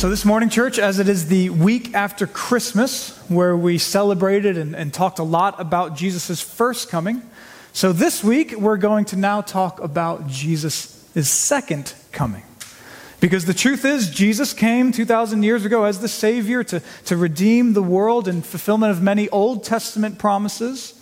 So, 0.00 0.08
this 0.08 0.24
morning, 0.24 0.48
church, 0.48 0.78
as 0.78 0.98
it 0.98 1.10
is 1.10 1.26
the 1.26 1.50
week 1.50 1.92
after 1.92 2.26
Christmas, 2.26 3.18
where 3.28 3.54
we 3.54 3.76
celebrated 3.76 4.56
and, 4.56 4.74
and 4.74 4.94
talked 4.94 5.18
a 5.18 5.22
lot 5.22 5.60
about 5.60 5.94
Jesus' 5.94 6.40
first 6.40 6.88
coming, 6.88 7.20
so 7.74 7.92
this 7.92 8.24
week 8.24 8.52
we're 8.56 8.78
going 8.78 9.04
to 9.04 9.16
now 9.16 9.42
talk 9.42 9.78
about 9.78 10.26
Jesus' 10.26 11.04
second 11.28 11.92
coming. 12.12 12.44
Because 13.20 13.44
the 13.44 13.52
truth 13.52 13.84
is, 13.84 14.08
Jesus 14.08 14.54
came 14.54 14.90
2,000 14.90 15.42
years 15.42 15.66
ago 15.66 15.84
as 15.84 16.00
the 16.00 16.08
Savior 16.08 16.64
to, 16.64 16.80
to 17.04 17.16
redeem 17.18 17.74
the 17.74 17.82
world 17.82 18.26
in 18.26 18.40
fulfillment 18.40 18.92
of 18.92 19.02
many 19.02 19.28
Old 19.28 19.64
Testament 19.64 20.18
promises. 20.18 20.98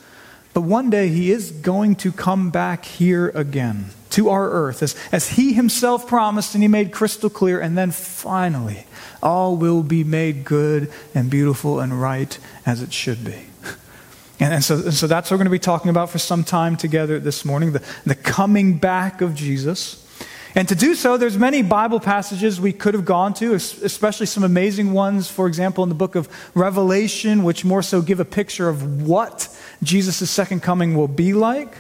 But 0.55 0.63
one 0.63 0.91
day 0.91 1.07
he 1.07 1.31
is 1.31 1.53
going 1.53 1.95
to 1.97 2.11
come 2.11 2.51
back 2.51 2.85
here 2.85 3.29
again 3.29 3.91
to 4.11 4.31
our 4.31 4.51
earth, 4.51 4.83
as, 4.83 4.97
as 5.13 5.29
he 5.29 5.53
himself 5.53 6.09
promised 6.09 6.55
and 6.55 6.65
he 6.65 6.69
made 6.69 6.91
crystal 6.91 7.31
clear. 7.31 7.61
And 7.61 7.79
then 7.79 7.93
finally, 7.93 8.85
all 9.23 9.57
will 9.57 9.83
be 9.83 10.05
made 10.05 10.45
good 10.45 10.91
and 11.15 11.31
beautiful 11.31 11.81
and 11.81 12.01
right 12.01 12.39
as 12.67 12.83
it 12.83 12.93
should 12.93 13.25
be. 13.25 13.45
And, 14.41 14.55
and, 14.55 14.63
so, 14.63 14.77
and 14.77 14.95
so 14.95 15.09
that's 15.09 15.29
what 15.29 15.35
we're 15.35 15.39
going 15.39 15.47
to 15.47 15.51
be 15.51 15.59
talking 15.59 15.91
about 15.91 16.11
for 16.11 16.19
some 16.19 16.45
time 16.45 16.77
together 16.77 17.19
this 17.19 17.45
morning 17.45 17.73
the, 17.73 17.83
the 18.07 18.15
coming 18.15 18.79
back 18.79 19.21
of 19.21 19.35
Jesus. 19.35 20.07
And 20.55 20.69
to 20.69 20.75
do 20.75 20.95
so, 20.95 21.17
there's 21.17 21.37
many 21.37 21.63
Bible 21.63 21.99
passages 21.99 22.61
we 22.61 22.73
could 22.73 22.95
have 22.95 23.05
gone 23.05 23.35
to, 23.35 23.55
especially 23.55 24.27
some 24.27 24.45
amazing 24.45 24.93
ones, 24.93 25.29
for 25.29 25.49
example, 25.49 25.83
in 25.83 25.89
the 25.89 25.95
book 25.95 26.15
of 26.15 26.29
Revelation, 26.55 27.43
which 27.43 27.65
more 27.65 27.83
so 27.83 28.01
give 28.01 28.21
a 28.21 28.25
picture 28.25 28.69
of 28.69 29.03
what 29.03 29.49
Jesus' 29.83 30.31
second 30.31 30.63
coming 30.63 30.97
will 30.97 31.09
be 31.09 31.33
like. 31.33 31.75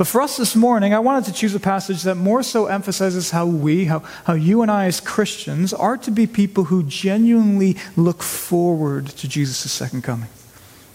But 0.00 0.06
for 0.06 0.22
us 0.22 0.38
this 0.38 0.56
morning, 0.56 0.94
I 0.94 0.98
wanted 0.98 1.26
to 1.26 1.32
choose 1.34 1.54
a 1.54 1.60
passage 1.60 2.04
that 2.04 2.14
more 2.14 2.42
so 2.42 2.68
emphasizes 2.68 3.32
how 3.32 3.44
we, 3.44 3.84
how, 3.84 3.98
how 4.24 4.32
you 4.32 4.62
and 4.62 4.70
I 4.70 4.86
as 4.86 4.98
Christians, 4.98 5.74
are 5.74 5.98
to 5.98 6.10
be 6.10 6.26
people 6.26 6.64
who 6.64 6.84
genuinely 6.84 7.76
look 7.96 8.22
forward 8.22 9.08
to 9.08 9.28
Jesus' 9.28 9.70
second 9.70 10.02
coming. 10.02 10.30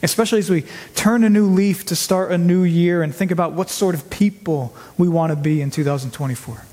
Especially 0.01 0.39
as 0.39 0.49
we 0.49 0.65
turn 0.95 1.23
a 1.23 1.29
new 1.29 1.45
leaf 1.45 1.85
to 1.85 1.95
start 1.95 2.31
a 2.31 2.37
new 2.39 2.63
year 2.63 3.03
and 3.03 3.13
think 3.13 3.29
about 3.29 3.53
what 3.53 3.69
sort 3.69 3.93
of 3.93 4.09
people 4.09 4.75
we 4.97 5.07
want 5.07 5.29
to 5.29 5.35
be 5.35 5.61
in 5.61 5.69
2024. 5.69 6.63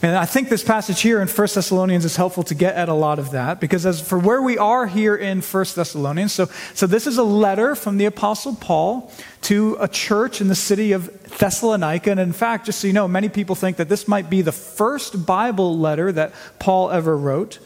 And 0.00 0.16
I 0.16 0.26
think 0.26 0.48
this 0.48 0.62
passage 0.62 1.00
here 1.00 1.20
in 1.20 1.26
1 1.26 1.48
Thessalonians 1.54 2.04
is 2.04 2.14
helpful 2.14 2.44
to 2.44 2.54
get 2.54 2.76
at 2.76 2.88
a 2.88 2.94
lot 2.94 3.18
of 3.18 3.32
that 3.32 3.58
because 3.58 3.84
as 3.84 4.00
for 4.00 4.16
where 4.16 4.40
we 4.40 4.56
are 4.56 4.86
here 4.86 5.16
in 5.16 5.40
1 5.40 5.64
Thessalonians, 5.74 6.32
so, 6.32 6.46
so 6.72 6.86
this 6.86 7.08
is 7.08 7.18
a 7.18 7.24
letter 7.24 7.74
from 7.74 7.98
the 7.98 8.04
Apostle 8.04 8.54
Paul 8.54 9.12
to 9.42 9.76
a 9.80 9.88
church 9.88 10.40
in 10.40 10.46
the 10.46 10.54
city 10.54 10.92
of 10.92 11.10
Thessalonica. 11.38 12.12
And 12.12 12.20
in 12.20 12.32
fact, 12.32 12.66
just 12.66 12.80
so 12.80 12.86
you 12.86 12.92
know, 12.92 13.08
many 13.08 13.28
people 13.28 13.56
think 13.56 13.76
that 13.78 13.88
this 13.88 14.06
might 14.06 14.30
be 14.30 14.40
the 14.40 14.52
first 14.52 15.26
Bible 15.26 15.76
letter 15.76 16.12
that 16.12 16.32
Paul 16.60 16.90
ever 16.90 17.16
wrote. 17.16 17.58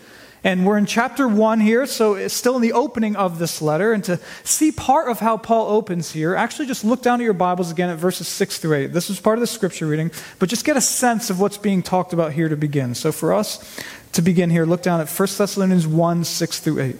And 0.44 0.66
we're 0.66 0.76
in 0.76 0.86
chapter 0.86 1.28
one 1.28 1.60
here, 1.60 1.86
so 1.86 2.14
it's 2.14 2.34
still 2.34 2.56
in 2.56 2.62
the 2.62 2.72
opening 2.72 3.14
of 3.14 3.38
this 3.38 3.62
letter. 3.62 3.92
And 3.92 4.02
to 4.04 4.18
see 4.42 4.72
part 4.72 5.08
of 5.08 5.20
how 5.20 5.36
Paul 5.36 5.68
opens 5.68 6.10
here, 6.10 6.34
actually 6.34 6.66
just 6.66 6.84
look 6.84 7.00
down 7.00 7.20
at 7.20 7.24
your 7.24 7.32
Bibles 7.32 7.70
again 7.70 7.90
at 7.90 7.98
verses 7.98 8.26
six 8.26 8.58
through 8.58 8.74
eight. 8.74 8.86
This 8.92 9.08
is 9.08 9.20
part 9.20 9.38
of 9.38 9.40
the 9.40 9.46
scripture 9.46 9.86
reading, 9.86 10.10
but 10.40 10.48
just 10.48 10.64
get 10.64 10.76
a 10.76 10.80
sense 10.80 11.30
of 11.30 11.38
what's 11.38 11.58
being 11.58 11.80
talked 11.80 12.12
about 12.12 12.32
here 12.32 12.48
to 12.48 12.56
begin. 12.56 12.96
So 12.96 13.12
for 13.12 13.32
us 13.32 13.80
to 14.12 14.22
begin 14.22 14.50
here, 14.50 14.66
look 14.66 14.82
down 14.82 15.00
at 15.00 15.08
1 15.08 15.28
Thessalonians 15.38 15.86
1 15.86 16.24
6 16.24 16.58
through 16.58 16.80
8. 16.80 16.96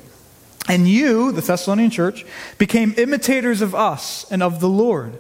And 0.69 0.89
you, 0.89 1.33
the 1.33 1.41
Thessalonian 1.41 1.91
church, 1.91 2.25
became 2.59 2.95
imitators 2.97 3.61
of 3.61 3.75
us 3.75 4.25
and 4.31 4.41
of 4.41 4.61
the 4.61 4.69
Lord. 4.69 5.19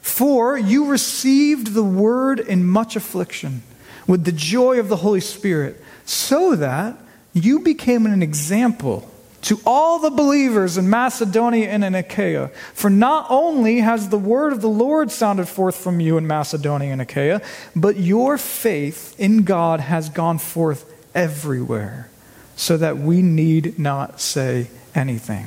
For 0.00 0.56
you 0.56 0.86
received 0.86 1.74
the 1.74 1.82
word 1.82 2.38
in 2.38 2.64
much 2.64 2.94
affliction 2.94 3.64
with 4.06 4.24
the 4.24 4.30
joy 4.30 4.78
of 4.78 4.88
the 4.88 4.98
Holy 4.98 5.20
Spirit, 5.20 5.82
so 6.04 6.54
that 6.54 6.96
you 7.36 7.60
became 7.60 8.06
an 8.06 8.22
example 8.22 9.08
to 9.42 9.60
all 9.64 9.98
the 9.98 10.10
believers 10.10 10.78
in 10.78 10.88
Macedonia 10.90 11.68
and 11.68 11.84
in 11.84 11.94
Achaia. 11.94 12.48
For 12.74 12.90
not 12.90 13.26
only 13.28 13.80
has 13.80 14.08
the 14.08 14.18
word 14.18 14.52
of 14.52 14.60
the 14.60 14.68
Lord 14.68 15.12
sounded 15.12 15.46
forth 15.46 15.76
from 15.76 16.00
you 16.00 16.16
in 16.16 16.26
Macedonia 16.26 16.92
and 16.92 17.02
Achaia, 17.02 17.42
but 17.76 17.96
your 17.96 18.38
faith 18.38 19.14
in 19.20 19.42
God 19.44 19.80
has 19.80 20.08
gone 20.08 20.38
forth 20.38 20.92
everywhere, 21.14 22.08
so 22.56 22.76
that 22.76 22.98
we 22.98 23.22
need 23.22 23.78
not 23.78 24.20
say 24.20 24.68
anything. 24.94 25.46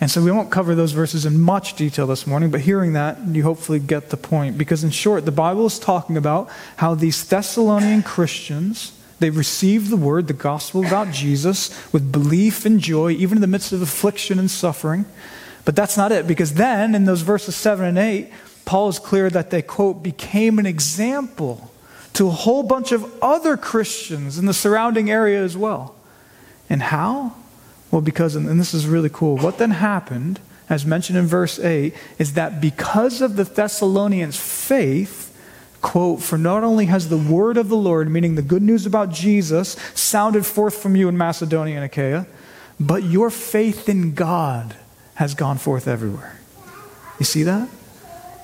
And 0.00 0.10
so 0.10 0.22
we 0.22 0.30
won't 0.30 0.50
cover 0.50 0.74
those 0.74 0.92
verses 0.92 1.26
in 1.26 1.40
much 1.40 1.74
detail 1.74 2.06
this 2.06 2.26
morning, 2.26 2.50
but 2.50 2.60
hearing 2.60 2.92
that, 2.92 3.18
you 3.26 3.42
hopefully 3.42 3.80
get 3.80 4.10
the 4.10 4.16
point. 4.16 4.56
Because 4.56 4.84
in 4.84 4.90
short, 4.90 5.24
the 5.24 5.32
Bible 5.32 5.66
is 5.66 5.78
talking 5.78 6.16
about 6.16 6.48
how 6.76 6.94
these 6.94 7.24
Thessalonian 7.24 8.02
Christians 8.02 8.92
they 9.18 9.30
received 9.30 9.88
the 9.88 9.96
word, 9.96 10.26
the 10.26 10.34
gospel 10.34 10.84
about 10.84 11.10
Jesus, 11.10 11.70
with 11.92 12.12
belief 12.12 12.66
and 12.66 12.80
joy, 12.80 13.12
even 13.12 13.38
in 13.38 13.42
the 13.42 13.46
midst 13.46 13.72
of 13.72 13.80
affliction 13.80 14.38
and 14.38 14.50
suffering. 14.50 15.06
But 15.64 15.74
that's 15.74 15.96
not 15.96 16.12
it, 16.12 16.26
because 16.26 16.54
then 16.54 16.94
in 16.94 17.06
those 17.06 17.22
verses 17.22 17.56
7 17.56 17.84
and 17.84 17.98
8, 17.98 18.30
Paul 18.64 18.88
is 18.88 18.98
clear 18.98 19.30
that 19.30 19.50
they, 19.50 19.62
quote, 19.62 20.02
became 20.02 20.58
an 20.58 20.66
example 20.66 21.70
to 22.12 22.28
a 22.28 22.30
whole 22.30 22.62
bunch 22.62 22.92
of 22.92 23.10
other 23.22 23.56
Christians 23.56 24.38
in 24.38 24.46
the 24.46 24.54
surrounding 24.54 25.10
area 25.10 25.42
as 25.42 25.56
well. 25.56 25.94
And 26.68 26.82
how? 26.82 27.34
Well, 27.90 28.02
because, 28.02 28.36
and 28.36 28.60
this 28.60 28.74
is 28.74 28.86
really 28.86 29.10
cool, 29.10 29.36
what 29.38 29.58
then 29.58 29.70
happened, 29.70 30.40
as 30.68 30.84
mentioned 30.84 31.18
in 31.18 31.26
verse 31.26 31.58
8, 31.58 31.94
is 32.18 32.34
that 32.34 32.60
because 32.60 33.20
of 33.22 33.36
the 33.36 33.44
Thessalonians' 33.44 34.36
faith, 34.36 35.25
quote, 35.86 36.20
For 36.20 36.36
not 36.36 36.64
only 36.64 36.86
has 36.86 37.08
the 37.08 37.16
word 37.16 37.56
of 37.56 37.68
the 37.68 37.76
Lord, 37.76 38.10
meaning 38.10 38.34
the 38.34 38.42
good 38.42 38.62
news 38.62 38.86
about 38.86 39.12
Jesus, 39.12 39.76
sounded 39.94 40.44
forth 40.44 40.74
from 40.74 40.96
you 40.96 41.08
in 41.08 41.16
Macedonia 41.16 41.76
and 41.76 41.84
Achaia, 41.84 42.26
but 42.80 43.04
your 43.04 43.30
faith 43.30 43.88
in 43.88 44.12
God 44.12 44.74
has 45.14 45.34
gone 45.34 45.58
forth 45.58 45.86
everywhere. 45.86 46.40
You 47.20 47.24
see 47.24 47.44
that? 47.44 47.68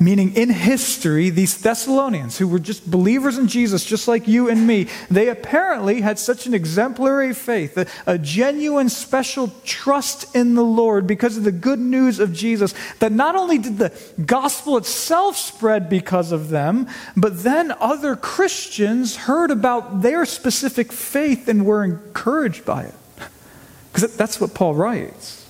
Meaning, 0.02 0.34
in 0.34 0.48
history, 0.48 1.30
these 1.30 1.56
Thessalonians, 1.58 2.36
who 2.36 2.48
were 2.48 2.58
just 2.58 2.90
believers 2.90 3.38
in 3.38 3.46
Jesus, 3.46 3.84
just 3.84 4.08
like 4.08 4.26
you 4.26 4.48
and 4.48 4.66
me, 4.66 4.88
they 5.08 5.28
apparently 5.28 6.00
had 6.00 6.18
such 6.18 6.44
an 6.44 6.54
exemplary 6.54 7.32
faith, 7.32 7.78
a, 7.78 7.86
a, 8.04 8.18
genuine, 8.18 8.88
special 8.88 9.52
trust 9.64 10.34
in 10.34 10.56
the 10.56 10.64
Lord 10.64 11.06
because 11.06 11.36
of 11.36 11.44
the 11.44 11.52
good 11.52 11.78
news 11.78 12.18
of 12.18 12.32
Jesus, 12.32 12.74
that 12.98 13.12
not 13.12 13.36
only 13.36 13.58
did 13.58 13.78
the 13.78 13.92
gospel 14.26 14.76
itself 14.76 15.36
spread 15.36 15.88
because 15.88 16.32
of 16.32 16.48
them, 16.48 16.88
but 17.16 17.44
then 17.44 17.72
other 17.78 18.16
Christians 18.16 19.14
heard 19.14 19.52
about 19.52 20.02
their 20.02 20.26
specific 20.26 20.90
faith 20.90 21.46
and 21.46 21.64
were 21.64 21.84
encouraged 21.84 22.64
by 22.64 22.82
it. 22.82 22.94
Because 23.92 24.16
that's 24.16 24.40
what 24.40 24.52
Paul 24.52 24.74
writes. 24.74 25.41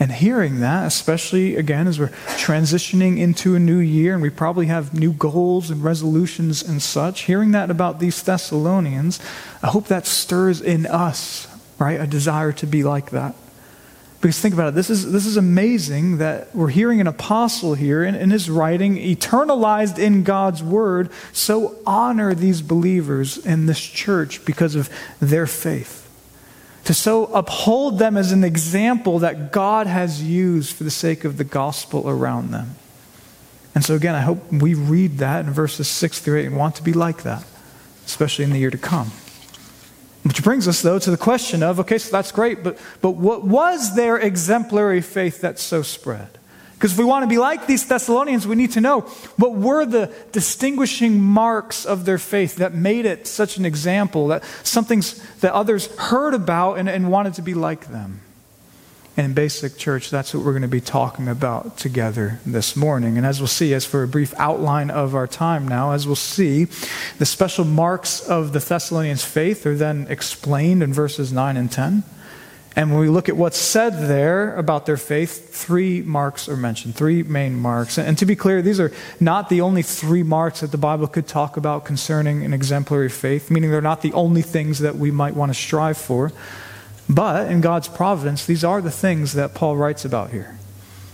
And 0.00 0.10
hearing 0.10 0.60
that, 0.60 0.86
especially 0.86 1.56
again 1.56 1.86
as 1.86 2.00
we're 2.00 2.08
transitioning 2.08 3.18
into 3.18 3.54
a 3.54 3.58
new 3.58 3.80
year 3.80 4.14
and 4.14 4.22
we 4.22 4.30
probably 4.30 4.66
have 4.66 4.94
new 4.94 5.12
goals 5.12 5.70
and 5.70 5.84
resolutions 5.84 6.62
and 6.62 6.80
such, 6.80 7.22
hearing 7.24 7.50
that 7.50 7.70
about 7.70 8.00
these 8.00 8.22
Thessalonians, 8.22 9.20
I 9.62 9.66
hope 9.66 9.88
that 9.88 10.06
stirs 10.06 10.62
in 10.62 10.86
us, 10.86 11.46
right, 11.78 12.00
a 12.00 12.06
desire 12.06 12.50
to 12.52 12.66
be 12.66 12.82
like 12.82 13.10
that. 13.10 13.34
Because 14.22 14.38
think 14.38 14.54
about 14.54 14.68
it, 14.68 14.74
this 14.74 14.88
is, 14.88 15.12
this 15.12 15.26
is 15.26 15.36
amazing 15.36 16.16
that 16.16 16.54
we're 16.56 16.68
hearing 16.68 17.02
an 17.02 17.06
apostle 17.06 17.74
here 17.74 18.02
in, 18.02 18.14
in 18.14 18.30
his 18.30 18.48
writing, 18.48 18.96
eternalized 18.96 19.98
in 19.98 20.24
God's 20.24 20.62
word, 20.62 21.10
so 21.34 21.76
honor 21.86 22.32
these 22.34 22.62
believers 22.62 23.36
in 23.36 23.66
this 23.66 23.80
church 23.80 24.46
because 24.46 24.74
of 24.74 24.88
their 25.20 25.46
faith 25.46 25.99
to 26.90 26.94
so 26.94 27.26
uphold 27.26 28.00
them 28.00 28.16
as 28.16 28.32
an 28.32 28.42
example 28.42 29.20
that 29.20 29.52
God 29.52 29.86
has 29.86 30.20
used 30.20 30.74
for 30.74 30.82
the 30.82 30.90
sake 30.90 31.24
of 31.24 31.36
the 31.36 31.44
gospel 31.44 32.10
around 32.10 32.50
them. 32.50 32.74
And 33.76 33.84
so, 33.84 33.94
again, 33.94 34.16
I 34.16 34.22
hope 34.22 34.52
we 34.52 34.74
read 34.74 35.18
that 35.18 35.44
in 35.46 35.52
verses 35.52 35.86
6 35.86 36.18
through 36.18 36.40
8 36.40 36.46
and 36.46 36.56
want 36.56 36.74
to 36.74 36.82
be 36.82 36.92
like 36.92 37.22
that, 37.22 37.44
especially 38.06 38.44
in 38.44 38.50
the 38.50 38.58
year 38.58 38.72
to 38.72 38.76
come. 38.76 39.12
Which 40.24 40.42
brings 40.42 40.66
us, 40.66 40.82
though, 40.82 40.98
to 40.98 41.12
the 41.12 41.16
question 41.16 41.62
of 41.62 41.78
okay, 41.78 41.96
so 41.96 42.10
that's 42.10 42.32
great, 42.32 42.64
but, 42.64 42.76
but 43.00 43.12
what 43.12 43.44
was 43.44 43.94
their 43.94 44.18
exemplary 44.18 45.00
faith 45.00 45.42
that 45.42 45.60
so 45.60 45.82
spread? 45.82 46.39
Because 46.80 46.92
if 46.92 46.98
we 46.98 47.04
want 47.04 47.24
to 47.24 47.28
be 47.28 47.36
like 47.36 47.66
these 47.66 47.84
Thessalonians, 47.84 48.46
we 48.46 48.56
need 48.56 48.70
to 48.72 48.80
know 48.80 49.02
what 49.36 49.52
were 49.52 49.84
the 49.84 50.10
distinguishing 50.32 51.20
marks 51.20 51.84
of 51.84 52.06
their 52.06 52.16
faith 52.16 52.56
that 52.56 52.72
made 52.72 53.04
it 53.04 53.26
such 53.26 53.58
an 53.58 53.66
example, 53.66 54.28
that 54.28 54.42
something 54.62 55.02
that 55.40 55.52
others 55.52 55.94
heard 55.96 56.32
about 56.32 56.78
and, 56.78 56.88
and 56.88 57.10
wanted 57.10 57.34
to 57.34 57.42
be 57.42 57.52
like 57.52 57.88
them. 57.88 58.22
And 59.14 59.26
in 59.26 59.34
basic 59.34 59.76
church, 59.76 60.08
that's 60.08 60.32
what 60.32 60.42
we're 60.42 60.52
going 60.52 60.62
to 60.62 60.68
be 60.68 60.80
talking 60.80 61.28
about 61.28 61.76
together 61.76 62.40
this 62.46 62.74
morning. 62.74 63.18
And 63.18 63.26
as 63.26 63.40
we'll 63.40 63.46
see, 63.46 63.74
as 63.74 63.84
for 63.84 64.02
a 64.02 64.08
brief 64.08 64.32
outline 64.38 64.88
of 64.88 65.14
our 65.14 65.26
time 65.26 65.68
now, 65.68 65.92
as 65.92 66.06
we'll 66.06 66.16
see, 66.16 66.64
the 67.18 67.26
special 67.26 67.66
marks 67.66 68.26
of 68.26 68.54
the 68.54 68.58
Thessalonians' 68.58 69.22
faith 69.22 69.66
are 69.66 69.76
then 69.76 70.06
explained 70.08 70.82
in 70.82 70.94
verses 70.94 71.30
9 71.30 71.58
and 71.58 71.70
10. 71.70 72.04
And 72.80 72.90
when 72.90 73.00
we 73.00 73.10
look 73.10 73.28
at 73.28 73.36
what's 73.36 73.58
said 73.58 74.08
there 74.08 74.56
about 74.56 74.86
their 74.86 74.96
faith, 74.96 75.54
three 75.54 76.00
marks 76.00 76.48
are 76.48 76.56
mentioned, 76.56 76.96
three 76.96 77.22
main 77.22 77.54
marks. 77.54 77.98
And, 77.98 78.16
to 78.16 78.24
be 78.24 78.34
clear, 78.34 78.62
these 78.62 78.80
are 78.80 78.90
not 79.20 79.50
the 79.50 79.60
only 79.60 79.82
three 79.82 80.22
marks 80.22 80.60
that 80.60 80.72
the 80.72 80.78
Bible 80.78 81.06
could 81.06 81.28
talk 81.28 81.58
about 81.58 81.84
concerning 81.84 82.42
an 82.42 82.54
exemplary 82.54 83.10
faith, 83.10 83.50
meaning 83.50 83.70
they're 83.70 83.82
not 83.82 84.00
the 84.00 84.14
only 84.14 84.40
things 84.40 84.78
that 84.78 84.96
we 84.96 85.10
might 85.10 85.34
want 85.34 85.50
to 85.50 85.54
strive 85.54 85.98
for. 85.98 86.32
But 87.06 87.50
in 87.50 87.60
God's 87.60 87.86
providence, 87.86 88.46
these 88.46 88.64
are 88.64 88.80
the 88.80 88.90
things 88.90 89.34
that 89.34 89.52
Paul 89.52 89.76
writes 89.76 90.06
about 90.06 90.30
here. 90.30 90.58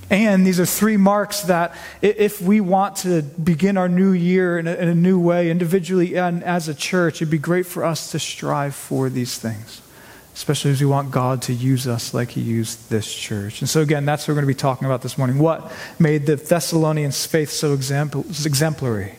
And 0.09 0.47
these 0.47 0.61
are 0.61 0.67
three 0.67 0.97
marks 0.97 1.41
that 1.43 1.75
if 2.01 2.41
we 2.41 2.61
want 2.61 2.95
to 2.99 3.23
begin 3.23 3.77
our 3.77 3.89
new 3.89 4.13
year 4.13 4.57
in 4.61 4.69
a, 4.69 4.75
in 4.75 4.87
a 4.87 4.95
new 4.95 5.19
way, 5.19 5.51
individually 5.51 6.17
and 6.17 6.45
as 6.45 6.69
a 6.69 6.77
church, 6.77 7.17
it'd 7.17 7.29
be 7.29 7.39
great 7.39 7.67
for 7.67 7.85
us 7.85 8.13
to 8.13 8.21
strive 8.21 8.77
for 8.77 9.11
these 9.11 9.37
things 9.37 9.83
especially 10.37 10.71
as 10.71 10.81
we 10.81 10.87
want 10.87 11.11
God 11.11 11.41
to 11.43 11.55
use 11.55 11.89
us 11.89 12.13
like 12.13 12.31
He 12.31 12.43
used 12.43 12.91
this 12.91 13.13
church. 13.13 13.63
And 13.63 13.69
so, 13.69 13.81
again, 13.81 14.05
that's 14.05 14.23
what 14.23 14.33
we're 14.33 14.43
going 14.43 14.53
to 14.53 14.55
be 14.55 14.61
talking 14.61 14.85
about 14.85 15.01
this 15.01 15.17
morning. 15.17 15.39
What 15.39 15.73
made 15.99 16.27
the 16.27 16.37
Thessalonians' 16.37 17.25
faith 17.25 17.51
so 17.51 17.73
exemplary? 17.73 19.15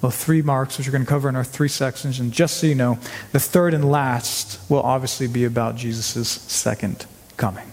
Well, 0.00 0.10
three 0.10 0.40
marks, 0.40 0.78
which 0.78 0.86
we're 0.86 0.92
going 0.92 1.04
to 1.04 1.08
cover 1.08 1.28
in 1.28 1.36
our 1.36 1.44
three 1.44 1.68
sections. 1.68 2.20
And 2.20 2.32
just 2.32 2.56
so 2.56 2.66
you 2.66 2.74
know, 2.74 2.98
the 3.32 3.40
third 3.40 3.74
and 3.74 3.90
last 3.90 4.58
will 4.70 4.82
obviously 4.82 5.26
be 5.26 5.44
about 5.44 5.76
Jesus' 5.76 6.28
second 6.28 7.04
coming. 7.36 7.70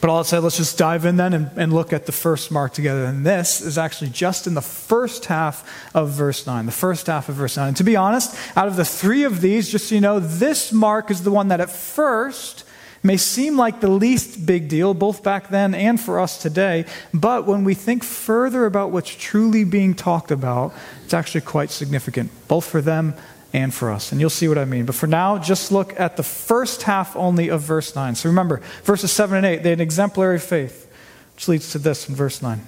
But 0.00 0.10
all 0.10 0.18
that 0.18 0.24
said, 0.24 0.42
let's 0.42 0.56
just 0.56 0.78
dive 0.78 1.04
in 1.04 1.16
then 1.16 1.32
and, 1.32 1.50
and, 1.56 1.72
look 1.72 1.92
at 1.92 2.06
the 2.06 2.12
first 2.12 2.50
mark 2.50 2.72
together. 2.72 3.04
And 3.04 3.24
this 3.24 3.60
is 3.60 3.78
actually 3.78 4.10
just 4.10 4.46
in 4.46 4.54
the 4.54 4.62
first 4.62 5.26
half 5.26 5.90
of 5.94 6.10
verse 6.10 6.46
9. 6.46 6.66
The 6.66 6.72
first 6.72 7.06
half 7.06 7.28
of 7.28 7.34
verse 7.36 7.56
9. 7.56 7.68
And 7.68 7.76
to 7.76 7.84
be 7.84 7.96
honest, 7.96 8.34
out 8.56 8.68
of 8.68 8.76
the 8.76 8.84
three 8.84 9.24
of 9.24 9.40
these, 9.40 9.70
just 9.70 9.88
so 9.88 9.94
you 9.94 10.00
know, 10.00 10.20
this 10.20 10.72
mark 10.72 11.10
is 11.10 11.22
the 11.22 11.30
one 11.30 11.48
that 11.48 11.60
at 11.60 11.70
first 11.70 12.64
may 13.02 13.16
seem 13.16 13.56
like 13.56 13.80
the 13.80 13.90
least 13.90 14.44
big 14.44 14.68
deal, 14.68 14.94
both 14.94 15.22
back 15.22 15.48
then 15.48 15.74
and 15.74 16.00
for 16.00 16.18
us 16.18 16.40
today. 16.40 16.84
But 17.14 17.46
when 17.46 17.64
we 17.64 17.74
think 17.74 18.02
further 18.02 18.66
about 18.66 18.90
what's 18.90 19.14
truly 19.14 19.64
being 19.64 19.94
talked 19.94 20.30
about, 20.30 20.74
it's 21.04 21.14
actually 21.14 21.42
quite 21.42 21.70
significant, 21.70 22.30
both 22.48 22.66
for 22.66 22.82
them 22.82 23.14
and 23.52 23.72
for 23.72 23.90
us. 23.90 24.12
And 24.12 24.20
you'll 24.20 24.30
see 24.30 24.48
what 24.48 24.58
I 24.58 24.64
mean. 24.64 24.84
But 24.84 24.94
for 24.94 25.06
now, 25.06 25.38
just 25.38 25.72
look 25.72 25.98
at 25.98 26.16
the 26.16 26.22
first 26.22 26.82
half 26.82 27.16
only 27.16 27.48
of 27.48 27.62
verse 27.62 27.94
9. 27.94 28.14
So 28.14 28.28
remember, 28.28 28.60
verses 28.84 29.12
7 29.12 29.36
and 29.36 29.46
8, 29.46 29.62
they 29.62 29.70
had 29.70 29.78
an 29.78 29.82
exemplary 29.82 30.38
faith, 30.38 30.90
which 31.34 31.48
leads 31.48 31.72
to 31.72 31.78
this 31.78 32.08
in 32.08 32.14
verse 32.14 32.42
9. 32.42 32.60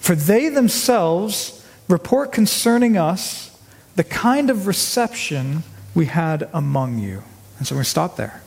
For 0.00 0.14
they 0.14 0.48
themselves 0.48 1.66
report 1.88 2.32
concerning 2.32 2.96
us 2.96 3.58
the 3.96 4.04
kind 4.04 4.48
of 4.50 4.66
reception 4.66 5.64
we 5.94 6.06
had 6.06 6.48
among 6.52 6.98
you. 6.98 7.24
And 7.58 7.66
so 7.66 7.76
we 7.76 7.82
stop 7.84 8.16
there. 8.16 8.42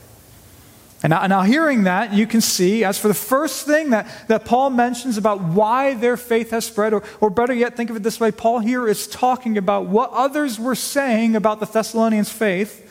And 1.04 1.10
now, 1.10 1.26
now, 1.26 1.42
hearing 1.42 1.84
that, 1.84 2.14
you 2.14 2.28
can 2.28 2.42
see, 2.42 2.84
as 2.84 3.00
for 3.00 3.08
the 3.08 3.16
first 3.16 3.66
thing 3.66 3.90
that, 3.90 4.08
that 4.28 4.46
Paul 4.46 4.70
mentions 4.70 5.18
about 5.18 5.42
why 5.42 5.96
their 5.96 6.16
faith 6.16 6.52
has 6.52 6.66
spread, 6.66 6.94
or, 6.94 7.04
or 7.20 7.32
better 7.32 7.54
yet, 7.54 7.76
think 7.76 7.90
of 7.90 7.96
it 7.96 8.04
this 8.04 8.20
way 8.20 8.32
Paul 8.32 8.60
here 8.60 8.88
is 8.88 9.08
talking 9.08 9.58
about 9.58 9.88
what 9.88 10.12
others 10.12 10.60
were 10.60 10.76
saying 10.76 11.36
about 11.36 11.60
the 11.60 11.66
Thessalonians' 11.66 12.32
faith. 12.32 12.88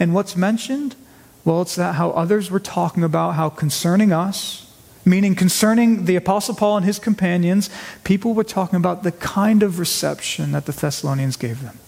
And 0.00 0.14
what's 0.14 0.34
mentioned? 0.34 0.96
Well, 1.44 1.60
it's 1.62 1.74
that 1.74 1.96
how 1.96 2.10
others 2.12 2.50
were 2.50 2.60
talking 2.60 3.04
about 3.04 3.32
how 3.32 3.50
concerning 3.50 4.12
us, 4.12 4.72
meaning 5.04 5.34
concerning 5.34 6.06
the 6.06 6.16
Apostle 6.16 6.54
Paul 6.54 6.78
and 6.78 6.86
his 6.86 6.98
companions, 6.98 7.68
people 8.02 8.32
were 8.32 8.44
talking 8.44 8.76
about 8.76 9.02
the 9.02 9.12
kind 9.12 9.62
of 9.62 9.78
reception 9.78 10.52
that 10.52 10.64
the 10.64 10.72
Thessalonians 10.72 11.36
gave 11.36 11.62
them, 11.62 11.78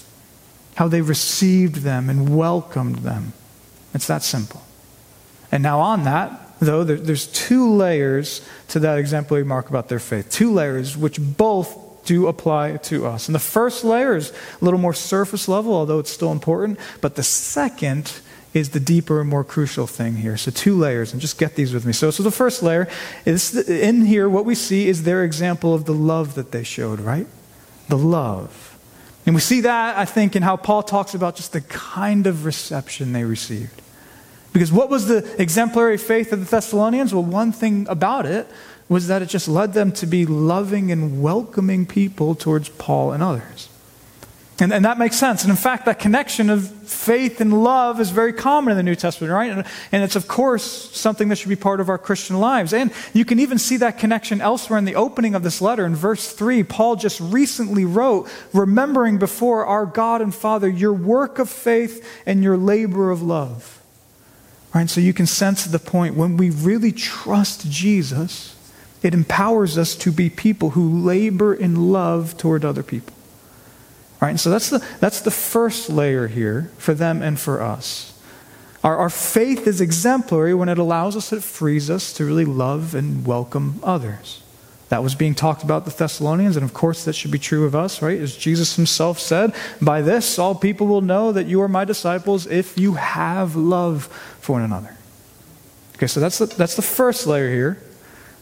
how 0.74 0.88
they 0.88 1.00
received 1.00 1.76
them 1.76 2.10
and 2.10 2.36
welcomed 2.36 2.96
them. 2.96 3.32
It's 3.94 4.08
that 4.08 4.22
simple. 4.22 4.63
And 5.54 5.62
now, 5.62 5.78
on 5.78 6.02
that, 6.02 6.58
though, 6.58 6.82
there's 6.82 7.28
two 7.28 7.70
layers 7.70 8.44
to 8.70 8.80
that 8.80 8.98
exemplary 8.98 9.44
mark 9.44 9.70
about 9.70 9.88
their 9.88 10.00
faith. 10.00 10.28
Two 10.28 10.52
layers 10.52 10.96
which 10.96 11.20
both 11.20 12.04
do 12.04 12.26
apply 12.26 12.78
to 12.78 13.06
us. 13.06 13.28
And 13.28 13.36
the 13.36 13.38
first 13.38 13.84
layer 13.84 14.16
is 14.16 14.32
a 14.60 14.64
little 14.64 14.80
more 14.80 14.92
surface 14.92 15.46
level, 15.46 15.72
although 15.72 16.00
it's 16.00 16.10
still 16.10 16.32
important. 16.32 16.80
But 17.00 17.14
the 17.14 17.22
second 17.22 18.14
is 18.52 18.70
the 18.70 18.80
deeper 18.80 19.20
and 19.20 19.30
more 19.30 19.44
crucial 19.44 19.86
thing 19.86 20.16
here. 20.16 20.36
So, 20.36 20.50
two 20.50 20.76
layers, 20.76 21.12
and 21.12 21.20
just 21.20 21.38
get 21.38 21.54
these 21.54 21.72
with 21.72 21.86
me. 21.86 21.92
So, 21.92 22.10
so 22.10 22.24
the 22.24 22.32
first 22.32 22.60
layer 22.60 22.88
is 23.24 23.68
in 23.68 24.06
here, 24.06 24.28
what 24.28 24.44
we 24.44 24.56
see 24.56 24.88
is 24.88 25.04
their 25.04 25.22
example 25.22 25.72
of 25.72 25.84
the 25.84 25.94
love 25.94 26.34
that 26.34 26.50
they 26.50 26.64
showed, 26.64 26.98
right? 26.98 27.28
The 27.88 27.96
love. 27.96 28.76
And 29.24 29.36
we 29.36 29.40
see 29.40 29.60
that, 29.60 29.96
I 29.96 30.04
think, 30.04 30.34
in 30.34 30.42
how 30.42 30.56
Paul 30.56 30.82
talks 30.82 31.14
about 31.14 31.36
just 31.36 31.52
the 31.52 31.60
kind 31.60 32.26
of 32.26 32.44
reception 32.44 33.12
they 33.12 33.22
received. 33.22 33.82
Because 34.54 34.70
what 34.70 34.88
was 34.88 35.08
the 35.08 35.28
exemplary 35.42 35.98
faith 35.98 36.32
of 36.32 36.38
the 36.38 36.46
Thessalonians? 36.46 37.12
Well, 37.12 37.24
one 37.24 37.50
thing 37.50 37.88
about 37.88 38.24
it 38.24 38.46
was 38.88 39.08
that 39.08 39.20
it 39.20 39.26
just 39.26 39.48
led 39.48 39.72
them 39.72 39.90
to 39.90 40.06
be 40.06 40.24
loving 40.24 40.92
and 40.92 41.20
welcoming 41.20 41.84
people 41.84 42.36
towards 42.36 42.68
Paul 42.68 43.10
and 43.10 43.20
others. 43.20 43.68
And, 44.60 44.72
and 44.72 44.84
that 44.84 44.96
makes 44.96 45.16
sense. 45.16 45.42
And 45.42 45.50
in 45.50 45.56
fact, 45.56 45.86
that 45.86 45.98
connection 45.98 46.50
of 46.50 46.70
faith 46.88 47.40
and 47.40 47.64
love 47.64 47.98
is 47.98 48.10
very 48.10 48.32
common 48.32 48.70
in 48.70 48.76
the 48.76 48.84
New 48.84 48.94
Testament, 48.94 49.32
right? 49.32 49.50
And, 49.50 49.66
and 49.90 50.04
it's, 50.04 50.14
of 50.14 50.28
course, 50.28 50.62
something 50.96 51.28
that 51.30 51.36
should 51.36 51.48
be 51.48 51.56
part 51.56 51.80
of 51.80 51.88
our 51.88 51.98
Christian 51.98 52.38
lives. 52.38 52.72
And 52.72 52.92
you 53.12 53.24
can 53.24 53.40
even 53.40 53.58
see 53.58 53.78
that 53.78 53.98
connection 53.98 54.40
elsewhere 54.40 54.78
in 54.78 54.84
the 54.84 54.94
opening 54.94 55.34
of 55.34 55.42
this 55.42 55.60
letter. 55.60 55.84
In 55.84 55.96
verse 55.96 56.32
3, 56.32 56.62
Paul 56.62 56.94
just 56.94 57.20
recently 57.20 57.84
wrote, 57.84 58.28
Remembering 58.52 59.18
before 59.18 59.66
our 59.66 59.86
God 59.86 60.22
and 60.22 60.32
Father 60.32 60.68
your 60.68 60.92
work 60.92 61.40
of 61.40 61.50
faith 61.50 62.22
and 62.24 62.44
your 62.44 62.56
labor 62.56 63.10
of 63.10 63.20
love 63.20 63.80
Right? 64.74 64.90
So 64.90 65.00
you 65.00 65.12
can 65.12 65.26
sense 65.26 65.64
the 65.64 65.78
point. 65.78 66.16
When 66.16 66.36
we 66.36 66.50
really 66.50 66.90
trust 66.90 67.70
Jesus, 67.70 68.56
it 69.02 69.14
empowers 69.14 69.78
us 69.78 69.94
to 69.96 70.10
be 70.10 70.28
people 70.28 70.70
who 70.70 71.02
labor 71.02 71.54
in 71.54 71.92
love 71.92 72.36
toward 72.36 72.64
other 72.64 72.82
people. 72.82 73.14
Right? 74.20 74.30
And 74.30 74.40
so 74.40 74.50
that's 74.50 74.70
the, 74.70 74.84
that's 75.00 75.20
the 75.20 75.30
first 75.30 75.90
layer 75.90 76.26
here 76.26 76.72
for 76.78 76.94
them 76.94 77.22
and 77.22 77.38
for 77.38 77.62
us. 77.62 78.18
Our, 78.82 78.96
our 78.96 79.10
faith 79.10 79.66
is 79.66 79.80
exemplary 79.80 80.54
when 80.54 80.68
it 80.68 80.78
allows 80.78 81.16
us, 81.16 81.32
it 81.32 81.42
frees 81.42 81.88
us 81.88 82.12
to 82.14 82.24
really 82.24 82.44
love 82.44 82.94
and 82.94 83.26
welcome 83.26 83.80
others. 83.82 84.42
That 84.94 85.02
was 85.02 85.16
being 85.16 85.34
talked 85.34 85.64
about 85.64 85.86
the 85.86 85.90
Thessalonians, 85.90 86.54
and 86.56 86.62
of 86.62 86.72
course 86.72 87.04
that 87.04 87.14
should 87.14 87.32
be 87.32 87.38
true 87.40 87.64
of 87.64 87.74
us, 87.74 88.00
right? 88.00 88.16
As 88.16 88.36
Jesus 88.36 88.76
himself 88.76 89.18
said, 89.18 89.52
By 89.82 90.02
this 90.02 90.38
all 90.38 90.54
people 90.54 90.86
will 90.86 91.00
know 91.00 91.32
that 91.32 91.46
you 91.46 91.60
are 91.62 91.68
my 91.68 91.84
disciples 91.84 92.46
if 92.46 92.78
you 92.78 92.94
have 92.94 93.56
love 93.56 94.04
for 94.38 94.52
one 94.52 94.62
another. 94.62 94.96
Okay, 95.96 96.06
so 96.06 96.20
that's 96.20 96.38
the, 96.38 96.46
that's 96.46 96.76
the 96.76 96.82
first 96.82 97.26
layer 97.26 97.50
here. 97.50 97.82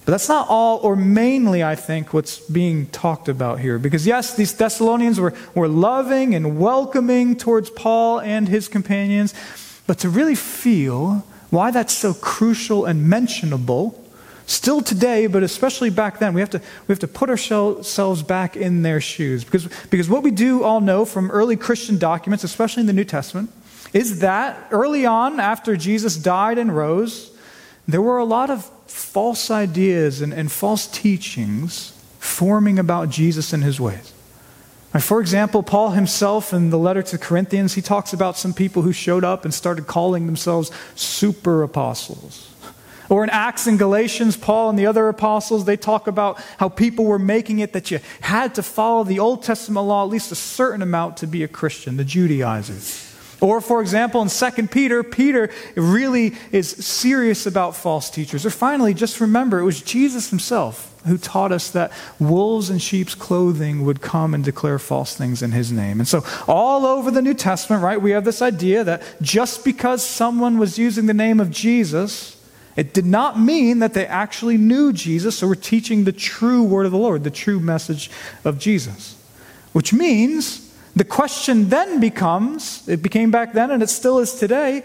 But 0.05 0.13
that's 0.13 0.29
not 0.29 0.47
all, 0.51 0.77
or 0.81 0.95
mainly, 0.95 1.65
I 1.65 1.75
think, 1.75 2.13
what's 2.13 2.39
being 2.39 2.85
talked 2.89 3.31
about 3.31 3.59
here. 3.59 3.79
Because, 3.79 4.07
yes, 4.07 4.37
these 4.37 4.55
Thessalonians 4.55 5.19
were, 5.19 5.33
were 5.55 5.69
loving 5.69 6.35
and 6.35 6.61
welcoming 6.61 7.35
towards 7.35 7.71
Paul 7.71 8.21
and 8.21 8.47
his 8.47 8.69
companions. 8.69 9.33
But 9.87 10.01
to 10.01 10.11
really 10.11 10.35
feel 10.35 11.27
why 11.49 11.71
that's 11.71 11.95
so 11.95 12.13
crucial 12.13 12.85
and 12.85 13.09
mentionable 13.09 14.02
Still 14.47 14.81
today, 14.81 15.27
but 15.27 15.43
especially 15.43 15.91
back 15.91 16.19
then, 16.19 16.35
we 16.35 16.41
have 16.41 16.51
to, 16.51 16.59
we 16.59 16.93
have 16.93 16.99
to 17.01 17.09
put 17.09 17.31
ourselves 17.31 18.23
back 18.23 18.57
in 18.57 18.83
their 18.83 19.01
shoes. 19.01 19.45
Because, 19.45 19.69
because 19.91 20.09
what 20.09 20.23
we 20.23 20.31
do 20.31 20.65
all 20.65 20.81
know 20.81 21.05
from 21.05 21.31
early 21.31 21.57
Christian 21.57 21.99
documents, 21.99 22.45
especially 22.45 22.81
in 22.81 22.87
the 22.87 22.93
New 22.93 23.05
Testament, 23.05 23.51
is 23.93 24.21
that 24.21 24.69
early 24.71 25.07
on, 25.07 25.39
after 25.39 25.77
Jesus 25.77 26.17
died 26.17 26.59
and 26.59 26.75
rose, 26.75 27.31
there 27.87 28.03
were 28.03 28.19
a 28.19 28.25
lot 28.25 28.51
of 28.51 28.65
false 28.87 29.51
ideas 29.51 30.21
and, 30.21 30.33
and 30.33 30.51
false 30.51 30.87
teachings 30.87 31.93
forming 32.19 32.79
about 32.79 33.11
Jesus 33.11 33.53
and 33.53 33.63
his 33.63 33.81
ways. 33.81 34.13
For 35.01 35.21
example, 35.21 35.63
Paul 35.63 35.91
himself 35.91 36.53
in 36.53 36.69
the 36.69 36.79
letter 36.79 37.03
to 37.03 37.19
Corinthians, 37.19 37.75
he 37.75 37.81
talks 37.81 38.13
about 38.13 38.37
some 38.37 38.53
people 38.53 38.83
who 38.83 38.93
showed 38.93 39.25
up 39.25 39.45
and 39.45 39.55
started 39.55 39.87
calling 39.87 40.27
themselves 40.27 40.71
super 40.95 41.63
apostles. 41.63 42.52
Or 43.13 43.23
in 43.23 43.29
Acts 43.29 43.67
and 43.67 43.79
Galatians, 43.79 44.39
Paul 44.39 44.71
and 44.71 44.79
the 44.79 44.87
other 44.87 45.07
apostles, 45.07 45.67
they 45.67 45.77
talk 45.77 46.07
about 46.07 46.41
how 46.57 46.71
people 46.71 47.05
were 47.05 47.19
making 47.19 47.59
it 47.59 47.75
that 47.75 47.91
you 47.91 48.01
had 48.23 48.55
to 48.55 48.63
follow 48.63 49.05
the 49.05 49.19
Old 49.19 49.43
Testament 49.43 49.87
law 49.87 50.03
at 50.03 50.09
least 50.09 50.33
a 50.33 50.35
certain 50.35 50.81
amount 50.81 51.19
to 51.19 51.27
be 51.27 51.43
a 51.43 51.49
Christian, 51.49 51.99
the 51.99 52.07
Judaizers. 52.07 53.15
Or, 53.43 53.61
for 53.61 53.83
example, 53.83 54.23
in 54.23 54.29
2 54.29 54.69
Peter, 54.69 55.03
Peter 55.03 55.51
really 55.77 56.33
is 56.53 56.71
serious 56.71 57.45
about 57.45 57.77
false 57.77 58.09
teachers. 58.09 58.47
Or 58.47 58.51
finally, 58.51 58.95
just 58.95 59.21
remember, 59.21 59.59
it 59.59 59.65
was 59.65 59.83
Jesus 59.83 60.31
himself 60.31 60.91
who 61.05 61.19
taught 61.19 61.53
us 61.53 61.69
that 61.73 61.93
wolves 62.19 62.71
in 62.71 62.79
sheep's 62.79 63.15
clothing 63.15 63.85
would 63.85 64.01
come 64.01 64.33
and 64.33 64.43
declare 64.43 64.79
false 64.79 65.15
things 65.15 65.43
in 65.43 65.53
his 65.53 65.71
name. 65.71 66.01
And 66.01 66.09
so, 66.09 66.25
all 66.49 66.87
over 66.87 67.11
the 67.11 67.21
New 67.21 67.35
Testament, 67.35 67.83
right, 67.83 68.01
we 68.01 68.13
have 68.13 68.25
this 68.25 68.41
idea 68.41 68.85
that 68.85 69.03
just 69.21 69.67
because 69.67 70.03
someone 70.03 70.57
was 70.57 70.79
using 70.79 71.05
the 71.05 71.13
name 71.13 71.41
of 71.41 71.51
Jesus, 71.51 72.39
it 72.77 72.95
did 72.95 73.05
not 73.05 73.39
mean 73.39 73.81
that 73.81 73.95
they 73.95 74.07
actually 74.07 74.57
knew 74.57 74.93
Jesus 74.93 75.43
or 75.43 75.49
were 75.49 75.57
teaching 75.57 76.05
the 76.05 76.13
true 76.13 76.63
word 76.63 76.87
of 76.87 76.93
the 76.93 76.99
Lord, 76.99 77.25
the 77.25 77.31
true 77.31 77.61
message 77.61 78.11
of 78.45 78.59
Jesus. 78.59 79.17
Which 79.73 79.93
means 79.93 80.75
the 80.97 81.05
question 81.05 81.69
then 81.69 82.01
becomes 82.01 82.87
it 82.89 83.03
became 83.03 83.31
back 83.31 83.53
then 83.53 83.71
and 83.71 83.83
it 83.83 83.89
still 83.89 84.19
is 84.19 84.35
today 84.35 84.83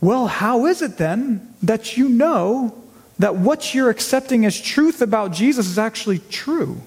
Well, 0.00 0.26
how 0.26 0.66
is 0.66 0.82
it 0.82 0.98
then 0.98 1.54
that 1.62 1.96
you 1.96 2.08
know 2.08 2.74
that 3.18 3.36
what 3.36 3.74
you're 3.74 3.90
accepting 3.90 4.44
as 4.44 4.60
truth 4.60 5.00
about 5.00 5.32
Jesus 5.32 5.68
is 5.68 5.78
actually 5.78 6.18
true? 6.30 6.80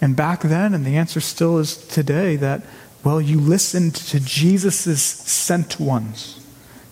And 0.00 0.16
back 0.16 0.40
then, 0.40 0.72
and 0.72 0.86
the 0.86 0.96
answer 0.96 1.20
still 1.20 1.58
is 1.58 1.76
today, 1.76 2.36
that, 2.36 2.62
well, 3.04 3.20
you 3.20 3.38
listened 3.38 3.94
to 3.96 4.18
Jesus' 4.18 5.02
sent 5.02 5.78
ones 5.78 6.39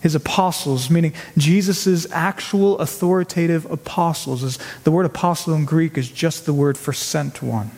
his 0.00 0.14
apostles, 0.14 0.90
meaning 0.90 1.12
Jesus' 1.37 2.07
actual 2.12 2.78
authoritative 2.78 3.71
apostles. 3.71 4.59
The 4.85 4.90
word 4.90 5.07
apostle 5.07 5.55
in 5.55 5.64
Greek 5.64 5.99
is 5.99 6.11
just 6.11 6.47
the 6.47 6.55
word 6.55 6.78
for 6.78 6.93
sent 6.93 7.43
one. 7.43 7.71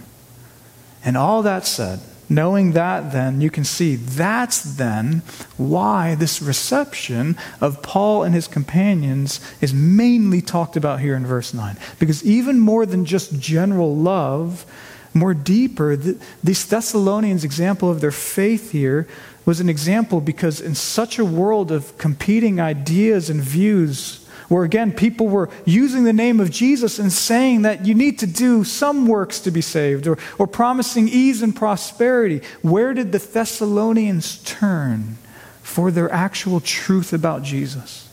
And 1.05 1.17
all 1.17 1.43
that 1.43 1.67
said, 1.67 2.01
knowing 2.29 2.73
that, 2.73 3.13
then, 3.13 3.41
you 3.41 3.51
can 3.51 3.65
see 3.65 3.97
that's 3.97 4.63
then 4.63 5.23
why 5.57 6.15
this 6.15 6.41
reception 6.41 7.37
of 7.61 7.83
Paul 7.83 8.23
and 8.23 8.35
his 8.35 8.47
companions 8.47 9.41
is 9.61 9.75
mainly 9.75 10.41
talked 10.41 10.77
about 10.77 11.01
here 11.01 11.17
in 11.17 11.27
verse 11.27 11.53
9. 11.53 11.77
Because 11.99 12.23
even 12.25 12.61
more 12.61 12.87
than 12.87 13.05
just 13.05 13.41
general 13.41 13.97
love, 13.97 14.65
more 15.15 15.35
deeper, 15.35 15.97
the, 15.97 16.19
these 16.43 16.65
Thessalonians' 16.65 17.45
example 17.45 17.91
of 17.91 18.01
their 18.01 18.13
faith 18.13 18.73
here 18.73 19.09
was 19.45 19.61
an 19.61 19.69
example 19.69 20.21
because 20.21 20.61
in 20.61 20.75
such 20.75 21.19
a 21.19 21.25
world 21.25 21.73
of 21.73 21.97
competing 21.99 22.61
ideas 22.61 23.29
and 23.29 23.41
views, 23.41 24.25
where 24.49 24.65
again 24.65 24.93
people 24.93 25.29
were 25.29 25.49
using 25.65 26.05
the 26.05 26.13
name 26.13 26.41
of 26.41 26.51
Jesus 26.51 26.99
and 26.99 27.13
saying 27.13 27.63
that 27.63 27.87
you 27.87 27.95
need 27.95 28.19
to 28.19 28.27
do 28.27 28.65
some 28.65 29.07
works 29.07 29.41
to 29.41 29.51
be 29.51 29.61
saved, 29.61 30.07
or, 30.07 30.19
or 30.39 30.47
promising 30.47 31.09
ease 31.09 31.43
and 31.43 31.55
prosperity, 31.55 32.41
where 32.63 32.95
did 32.95 33.13
the 33.13 33.19
Thessalonians 33.19 34.43
turn 34.45 35.17
for 35.63 35.91
their 35.91 36.11
actual 36.13 36.61
truth 36.61 37.13
about 37.13 37.43
Jesus? 37.43 38.09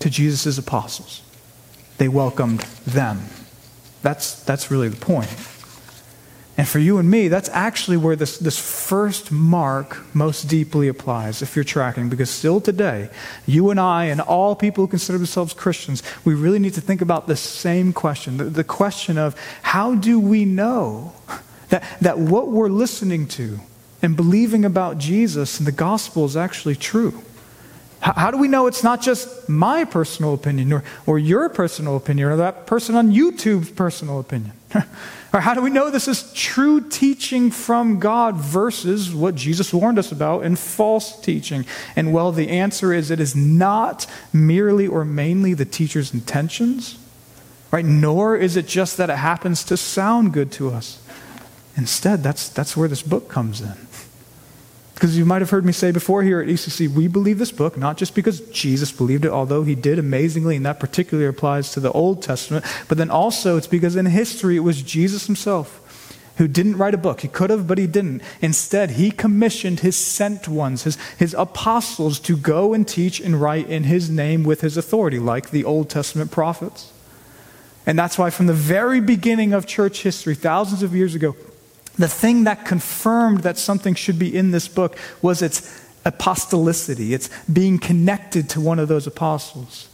To 0.00 0.10
Jesus' 0.10 0.58
apostles. 0.58 1.22
They 1.98 2.08
welcomed 2.08 2.60
them. 2.86 3.22
That's, 4.02 4.42
that's 4.44 4.70
really 4.70 4.88
the 4.88 4.96
point. 4.96 5.28
And 6.56 6.68
for 6.68 6.78
you 6.78 6.98
and 6.98 7.10
me, 7.10 7.26
that's 7.26 7.48
actually 7.48 7.96
where 7.96 8.14
this, 8.14 8.38
this 8.38 8.58
first 8.58 9.32
mark 9.32 10.14
most 10.14 10.44
deeply 10.44 10.86
applies, 10.86 11.42
if 11.42 11.56
you're 11.56 11.64
tracking, 11.64 12.08
because 12.08 12.30
still 12.30 12.60
today, 12.60 13.10
you 13.44 13.70
and 13.70 13.80
I 13.80 14.04
and 14.04 14.20
all 14.20 14.54
people 14.54 14.84
who 14.84 14.88
consider 14.88 15.18
themselves 15.18 15.52
Christians, 15.52 16.02
we 16.24 16.34
really 16.34 16.60
need 16.60 16.74
to 16.74 16.80
think 16.80 17.00
about 17.00 17.26
the 17.26 17.34
same 17.34 17.92
question 17.92 18.36
the, 18.36 18.44
the 18.44 18.64
question 18.64 19.18
of 19.18 19.36
how 19.62 19.96
do 19.96 20.20
we 20.20 20.44
know 20.44 21.12
that, 21.70 21.82
that 22.00 22.18
what 22.18 22.48
we're 22.48 22.68
listening 22.68 23.26
to 23.28 23.58
and 24.00 24.16
believing 24.16 24.64
about 24.64 24.98
Jesus 24.98 25.58
and 25.58 25.66
the 25.66 25.72
gospel 25.72 26.24
is 26.24 26.36
actually 26.36 26.76
true? 26.76 27.20
How, 27.98 28.30
do 28.30 28.36
we 28.36 28.48
know 28.48 28.66
it's 28.66 28.84
not 28.84 29.00
just 29.00 29.48
my 29.48 29.84
personal 29.84 30.34
opinion 30.34 30.72
or, 30.74 30.84
or 31.06 31.18
your 31.18 31.48
personal 31.48 31.96
opinion 31.96 32.28
or 32.28 32.36
that 32.36 32.66
person 32.66 32.96
on 32.96 33.10
YouTube's 33.10 33.70
personal 33.70 34.20
opinion? 34.20 34.52
Or 35.32 35.40
how 35.40 35.52
do 35.52 35.62
we 35.62 35.70
know 35.70 35.90
this 35.90 36.06
is 36.06 36.32
true 36.32 36.80
teaching 36.80 37.50
from 37.50 37.98
God 37.98 38.36
versus 38.36 39.12
what 39.12 39.34
Jesus 39.34 39.74
warned 39.74 39.98
us 39.98 40.12
about 40.12 40.44
in 40.44 40.54
false 40.54 41.20
teaching? 41.20 41.66
And 41.96 42.12
well, 42.12 42.30
the 42.30 42.50
answer 42.50 42.92
is 42.92 43.10
it 43.10 43.18
is 43.18 43.34
not 43.34 44.06
merely 44.32 44.86
or 44.86 45.04
mainly 45.04 45.52
the 45.52 45.64
teacher's 45.64 46.14
intentions, 46.14 46.98
right? 47.72 47.84
Nor 47.84 48.36
is 48.36 48.56
it 48.56 48.68
just 48.68 48.96
that 48.98 49.10
it 49.10 49.16
happens 49.16 49.64
to 49.64 49.76
sound 49.76 50.32
good 50.32 50.52
to 50.52 50.70
us. 50.70 51.02
Instead, 51.76 52.22
that's, 52.22 52.48
that's 52.48 52.76
where 52.76 52.88
this 52.88 53.02
book 53.02 53.28
comes 53.28 53.60
in. 53.60 53.74
Because 54.94 55.18
you 55.18 55.24
might 55.24 55.42
have 55.42 55.50
heard 55.50 55.64
me 55.64 55.72
say 55.72 55.90
before 55.90 56.22
here 56.22 56.40
at 56.40 56.48
ECC, 56.48 56.88
we 56.88 57.08
believe 57.08 57.38
this 57.38 57.50
book 57.50 57.76
not 57.76 57.96
just 57.96 58.14
because 58.14 58.40
Jesus 58.50 58.92
believed 58.92 59.24
it, 59.24 59.32
although 59.32 59.64
he 59.64 59.74
did 59.74 59.98
amazingly, 59.98 60.56
and 60.56 60.64
that 60.64 60.78
particularly 60.78 61.28
applies 61.28 61.72
to 61.72 61.80
the 61.80 61.90
Old 61.92 62.22
Testament, 62.22 62.64
but 62.88 62.96
then 62.96 63.10
also 63.10 63.56
it's 63.56 63.66
because 63.66 63.96
in 63.96 64.06
history 64.06 64.56
it 64.56 64.60
was 64.60 64.82
Jesus 64.82 65.26
himself 65.26 65.80
who 66.36 66.48
didn't 66.48 66.76
write 66.76 66.94
a 66.94 66.98
book. 66.98 67.20
He 67.20 67.28
could 67.28 67.50
have, 67.50 67.66
but 67.66 67.78
he 67.78 67.86
didn't. 67.86 68.22
Instead, 68.40 68.92
he 68.92 69.10
commissioned 69.10 69.80
his 69.80 69.96
sent 69.96 70.48
ones, 70.48 70.82
his, 70.82 70.96
his 71.16 71.34
apostles, 71.34 72.18
to 72.20 72.36
go 72.36 72.74
and 72.74 72.86
teach 72.86 73.20
and 73.20 73.40
write 73.40 73.68
in 73.68 73.84
his 73.84 74.10
name 74.10 74.42
with 74.42 74.60
his 74.60 74.76
authority, 74.76 75.18
like 75.18 75.50
the 75.50 75.64
Old 75.64 75.88
Testament 75.88 76.30
prophets. 76.30 76.92
And 77.86 77.98
that's 77.98 78.18
why, 78.18 78.30
from 78.30 78.46
the 78.46 78.54
very 78.54 79.00
beginning 79.00 79.52
of 79.52 79.66
church 79.66 80.02
history, 80.02 80.34
thousands 80.34 80.82
of 80.82 80.94
years 80.94 81.14
ago, 81.14 81.36
the 81.96 82.08
thing 82.08 82.44
that 82.44 82.64
confirmed 82.64 83.40
that 83.40 83.56
something 83.56 83.94
should 83.94 84.18
be 84.18 84.34
in 84.34 84.50
this 84.50 84.68
book 84.68 84.98
was 85.22 85.42
its 85.42 85.84
apostolicity, 86.04 87.12
its 87.12 87.30
being 87.52 87.78
connected 87.78 88.48
to 88.50 88.60
one 88.60 88.78
of 88.78 88.88
those 88.88 89.06
apostles. 89.06 89.88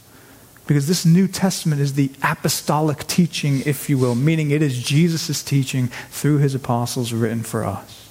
Because 0.67 0.87
this 0.87 1.05
New 1.05 1.27
Testament 1.27 1.81
is 1.81 1.93
the 1.93 2.11
apostolic 2.23 3.07
teaching, 3.07 3.61
if 3.65 3.89
you 3.89 3.97
will, 3.97 4.15
meaning 4.15 4.51
it 4.51 4.61
is 4.61 4.81
Jesus' 4.81 5.43
teaching 5.43 5.87
through 6.09 6.37
his 6.37 6.55
apostles 6.55 7.13
written 7.13 7.43
for 7.43 7.65
us. 7.65 8.09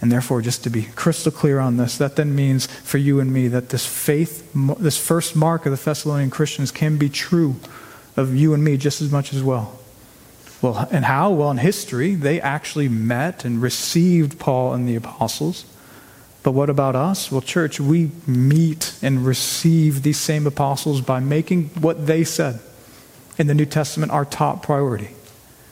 And 0.00 0.12
therefore, 0.12 0.42
just 0.42 0.62
to 0.64 0.70
be 0.70 0.82
crystal 0.82 1.32
clear 1.32 1.60
on 1.60 1.78
this, 1.78 1.96
that 1.98 2.16
then 2.16 2.34
means 2.34 2.66
for 2.66 2.98
you 2.98 3.20
and 3.20 3.32
me 3.32 3.48
that 3.48 3.70
this 3.70 3.86
faith, 3.86 4.52
this 4.78 4.98
first 4.98 5.34
mark 5.34 5.64
of 5.64 5.70
the 5.70 5.82
Thessalonian 5.82 6.30
Christians 6.30 6.70
can 6.70 6.98
be 6.98 7.08
true 7.08 7.56
of 8.16 8.36
you 8.36 8.52
and 8.52 8.62
me 8.62 8.76
just 8.76 9.00
as 9.00 9.10
much 9.10 9.32
as 9.32 9.42
well. 9.42 9.78
Well, 10.64 10.88
and 10.90 11.04
how? 11.04 11.30
Well, 11.30 11.50
in 11.50 11.58
history, 11.58 12.14
they 12.14 12.40
actually 12.40 12.88
met 12.88 13.44
and 13.44 13.60
received 13.60 14.38
Paul 14.38 14.72
and 14.72 14.88
the 14.88 14.96
apostles. 14.96 15.66
But 16.42 16.52
what 16.52 16.70
about 16.70 16.96
us? 16.96 17.30
Well, 17.30 17.42
church, 17.42 17.78
we 17.78 18.12
meet 18.26 18.98
and 19.02 19.26
receive 19.26 20.02
these 20.02 20.18
same 20.18 20.46
apostles 20.46 21.02
by 21.02 21.20
making 21.20 21.64
what 21.78 22.06
they 22.06 22.24
said 22.24 22.60
in 23.36 23.46
the 23.46 23.52
New 23.52 23.66
Testament 23.66 24.10
our 24.10 24.24
top 24.24 24.62
priority. 24.62 25.10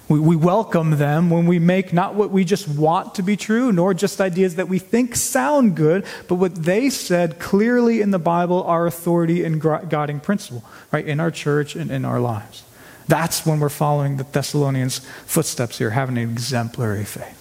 We, 0.08 0.20
we 0.20 0.36
welcome 0.36 0.98
them 0.98 1.30
when 1.30 1.46
we 1.46 1.58
make 1.58 1.94
not 1.94 2.14
what 2.14 2.30
we 2.30 2.44
just 2.44 2.68
want 2.68 3.14
to 3.14 3.22
be 3.22 3.34
true, 3.34 3.72
nor 3.72 3.94
just 3.94 4.20
ideas 4.20 4.56
that 4.56 4.68
we 4.68 4.78
think 4.78 5.16
sound 5.16 5.74
good, 5.74 6.04
but 6.28 6.34
what 6.34 6.54
they 6.54 6.90
said 6.90 7.38
clearly 7.38 8.02
in 8.02 8.10
the 8.10 8.18
Bible, 8.18 8.62
our 8.64 8.86
authority 8.86 9.42
and 9.42 9.58
guiding 9.58 10.20
principle, 10.20 10.62
right, 10.90 11.06
in 11.06 11.18
our 11.18 11.30
church 11.30 11.76
and 11.76 11.90
in 11.90 12.04
our 12.04 12.20
lives. 12.20 12.64
That's 13.12 13.44
when 13.44 13.60
we're 13.60 13.68
following 13.68 14.16
the 14.16 14.24
Thessalonians' 14.24 15.00
footsteps 15.26 15.76
here, 15.76 15.90
having 15.90 16.16
an 16.16 16.30
exemplary 16.30 17.04
faith, 17.04 17.38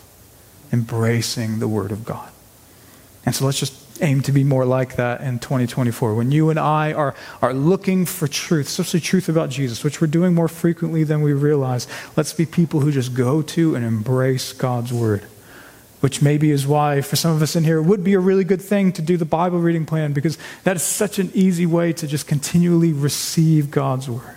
embracing 0.74 1.60
the 1.60 1.68
Word 1.70 1.94
of 1.94 2.04
God. 2.04 2.30
And 3.26 3.34
so 3.34 3.46
let's 3.46 3.58
just 3.58 3.74
aim 4.04 4.20
to 4.24 4.34
be 4.34 4.44
more 4.44 4.66
like 4.66 4.98
that 4.98 5.22
in 5.22 5.40
2024. 5.40 6.14
When 6.14 6.30
you 6.30 6.50
and 6.50 6.60
I 6.60 6.92
are, 6.92 7.16
are 7.42 7.54
looking 7.54 8.06
for 8.06 8.28
truth, 8.28 8.68
especially 8.68 9.00
truth 9.00 9.30
about 9.30 9.50
Jesus, 9.50 9.82
which 9.82 10.02
we're 10.02 10.08
doing 10.08 10.36
more 10.36 10.50
frequently 10.50 11.06
than 11.06 11.22
we 11.22 11.32
realize, 11.32 11.88
let's 12.18 12.34
be 12.34 12.46
people 12.46 12.82
who 12.82 12.92
just 12.92 13.14
go 13.14 13.42
to 13.42 13.74
and 13.74 13.86
embrace 13.86 14.52
God's 14.52 14.92
Word. 14.92 15.22
Which 16.02 16.22
maybe 16.22 16.52
is 16.52 16.68
why, 16.68 17.00
for 17.00 17.16
some 17.16 17.34
of 17.34 17.42
us 17.42 17.56
in 17.56 17.64
here, 17.64 17.78
it 17.78 17.84
would 17.84 18.04
be 18.04 18.16
a 18.16 18.20
really 18.20 18.44
good 18.44 18.62
thing 18.62 18.92
to 18.92 19.02
do 19.02 19.16
the 19.16 19.24
Bible 19.24 19.60
reading 19.60 19.86
plan 19.86 20.12
because 20.12 20.38
that 20.66 20.76
is 20.76 20.84
such 20.84 21.18
an 21.18 21.32
easy 21.34 21.66
way 21.66 21.94
to 21.94 22.08
just 22.08 22.28
continually 22.28 22.92
receive 22.92 23.72
God's 23.72 24.10
Word. 24.10 24.36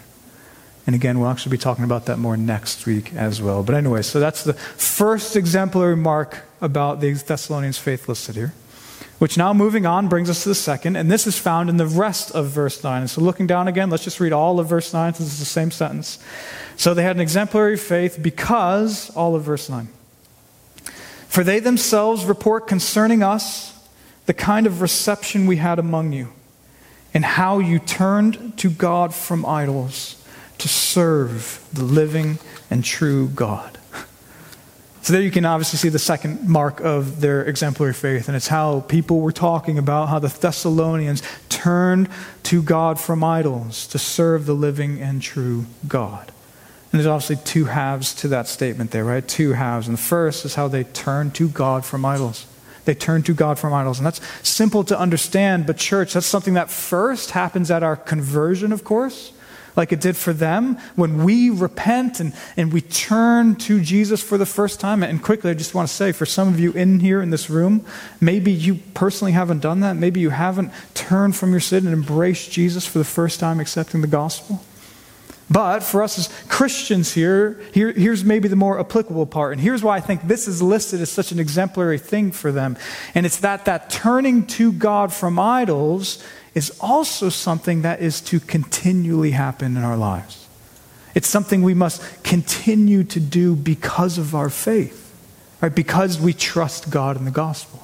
And 0.87 0.95
again, 0.95 1.19
we'll 1.19 1.31
actually 1.31 1.53
be 1.53 1.59
talking 1.59 1.85
about 1.85 2.07
that 2.07 2.19
more 2.19 2.37
next 2.37 2.85
week 2.85 3.15
as 3.15 3.41
well. 3.41 3.63
But 3.63 3.75
anyway, 3.75 4.03
so 4.03 4.21
that's 4.21 4.45
the 4.45 4.53
first 4.53 5.35
exemplary 5.35 5.97
mark 5.97 6.43
about 6.61 7.01
the 7.01 7.13
Thessalonians' 7.15 7.79
faith 7.79 8.09
listed 8.09 8.37
here. 8.37 8.53
Which 9.19 9.39
now, 9.39 9.55
moving 9.55 9.87
on, 9.87 10.09
brings 10.09 10.29
us 10.29 10.43
to 10.43 10.51
the 10.51 10.55
second, 10.55 10.97
and 10.97 11.11
this 11.11 11.27
is 11.27 11.39
found 11.39 11.71
in 11.71 11.77
the 11.77 11.87
rest 11.87 12.33
of 12.33 12.49
verse 12.49 12.83
9. 12.83 13.03
And 13.03 13.11
so, 13.11 13.21
looking 13.21 13.47
down 13.47 13.69
again, 13.69 13.89
let's 13.89 14.05
just 14.05 14.21
read 14.21 14.33
all 14.33 14.59
of 14.61 14.69
verse 14.69 14.93
9, 14.93 15.15
since 15.15 15.31
it's 15.31 15.39
the 15.39 15.45
same 15.45 15.71
sentence. 15.71 16.19
So, 16.77 16.93
they 16.93 17.05
had 17.05 17.17
an 17.17 17.23
exemplary 17.23 17.77
faith 17.77 18.19
because, 18.21 19.11
all 19.11 19.37
of 19.37 19.45
verse 19.45 19.71
9. 19.71 19.89
For 21.29 21.45
they 21.45 21.61
themselves 21.61 22.25
report 22.25 22.67
concerning 22.67 23.23
us 23.23 23.73
the 24.27 24.35
kind 24.35 24.67
of 24.67 24.81
reception 24.81 25.47
we 25.47 25.57
had 25.57 25.79
among 25.79 26.13
you, 26.13 26.31
and 27.15 27.25
how 27.25 27.61
you 27.61 27.79
turned 27.79 28.59
to 28.59 28.69
God 28.69 29.15
from 29.15 29.47
idols 29.47 30.24
to 30.65 30.69
serve 30.69 31.63
the 31.75 31.85
living 31.85 32.39
and 32.71 32.83
true 32.83 33.29
God. 33.29 33.77
So 35.03 35.13
there 35.13 35.21
you 35.21 35.31
can 35.31 35.45
obviously 35.45 35.77
see 35.77 35.91
the 35.91 35.99
second 35.99 36.49
mark 36.49 36.81
of 36.81 37.21
their 37.21 37.45
exemplary 37.45 37.93
faith, 37.93 38.29
and 38.29 38.35
it's 38.35 38.49
how 38.49 38.81
people 38.81 39.21
were 39.21 39.31
talking 39.31 39.77
about 39.77 40.09
how 40.09 40.21
the 40.21 40.29
Thessalonians 40.29 41.23
turned 41.51 42.09
to 42.45 42.63
God 42.63 42.99
from 42.99 43.23
idols 43.23 43.87
to 43.89 43.99
serve 43.99 44.47
the 44.47 44.55
living 44.55 45.03
and 45.03 45.21
true 45.21 45.67
God. 45.87 46.33
And 46.91 46.99
there's 46.99 47.07
obviously 47.07 47.37
two 47.45 47.67
halves 47.67 48.15
to 48.15 48.29
that 48.29 48.49
statement 48.49 48.91
there, 48.91 49.05
right? 49.05 49.29
Two 49.29 49.53
halves. 49.53 49.87
And 49.87 49.99
the 49.99 50.03
first 50.03 50.47
is 50.47 50.55
how 50.55 50.69
they 50.69 50.85
turned 50.85 51.35
to 51.35 51.51
God 51.51 51.85
from 51.85 52.07
idols. 52.07 52.47
They 52.87 52.95
turned 52.95 53.27
to 53.27 53.35
God 53.35 53.59
from 53.59 53.75
idols. 53.75 53.99
And 53.99 54.07
that's 54.07 54.23
simple 54.49 54.83
to 54.85 54.99
understand, 54.99 55.67
but 55.67 55.77
church, 55.77 56.15
that's 56.15 56.25
something 56.25 56.55
that 56.55 56.71
first 56.71 57.33
happens 57.33 57.71
at 57.71 57.83
our 57.83 57.97
conversion, 57.97 58.73
of 58.73 58.83
course 58.83 59.34
like 59.77 59.93
it 59.93 60.01
did 60.01 60.17
for 60.17 60.33
them 60.33 60.79
when 60.95 61.25
we 61.25 61.51
repent 61.51 62.21
and, 62.21 62.33
and 62.57 62.73
we 62.73 62.81
turn 62.81 63.57
to 63.57 63.81
Jesus 63.81 64.23
for 64.23 64.39
the 64.39 64.47
first 64.47 64.81
time. 64.81 65.03
And 65.03 65.23
quickly, 65.23 65.51
I 65.51 65.55
just 65.55 65.75
want 65.75 65.89
to 65.89 65.95
say 65.95 66.13
for 66.13 66.27
some 66.27 66.49
of 66.49 66.61
you 66.61 66.73
in 66.73 67.01
here 67.01 67.21
in 67.21 67.31
this 67.31 67.51
room, 67.51 67.85
maybe 68.21 68.53
you 68.53 68.77
personally 68.95 69.33
haven't 69.33 69.61
done 69.61 69.81
that. 69.81 69.95
Maybe 69.95 70.21
you 70.21 70.31
haven't 70.31 70.73
turned 70.95 71.37
from 71.37 71.51
your 71.51 71.61
sin 71.61 71.87
and 71.87 71.95
embraced 71.95 72.53
Jesus 72.53 72.87
for 72.87 72.99
the 72.99 73.05
first 73.05 73.41
time, 73.41 73.61
accepting 73.61 74.01
the 74.01 74.07
gospel. 74.07 74.65
But 75.51 75.81
for 75.81 76.03
us 76.03 76.19
as 76.19 76.29
Christians 76.49 77.13
here, 77.13 77.61
here, 77.73 77.93
here's 77.93 78.25
maybe 78.25 78.49
the 78.49 78.57
more 78.57 78.81
applicable 78.81 79.27
part. 79.27 79.53
And 79.53 79.61
here's 79.61 79.83
why 79.83 79.97
I 79.97 80.01
think 80.01 80.27
this 80.27 80.49
is 80.49 80.63
listed 80.63 81.01
as 81.01 81.11
such 81.11 81.33
an 81.33 81.39
exemplary 81.39 81.99
thing 81.99 82.33
for 82.33 82.51
them. 82.51 82.79
And 83.15 83.27
it's 83.27 83.39
that 83.39 83.67
that 83.67 83.91
turning 83.91 84.47
to 84.47 84.73
God 84.73 85.13
from 85.13 85.39
idols 85.39 86.25
is 86.55 86.77
also 86.81 87.29
something 87.29 87.83
that 87.83 88.01
is 88.01 88.21
to 88.21 88.41
continually 88.41 89.33
happen 89.33 89.77
in 89.77 89.83
our 89.83 89.97
lives. 89.97 90.47
It's 91.15 91.29
something 91.29 91.63
we 91.63 91.75
must 91.75 92.03
continue 92.25 93.05
to 93.05 93.21
do 93.21 93.55
because 93.55 94.19
of 94.19 94.35
our 94.35 94.51
faith, 94.51 95.13
right? 95.61 95.75
Because 95.75 96.21
we 96.21 96.33
trust 96.33 96.91
God 96.91 97.17
in 97.17 97.25
the 97.25 97.31
gospel. 97.31 97.81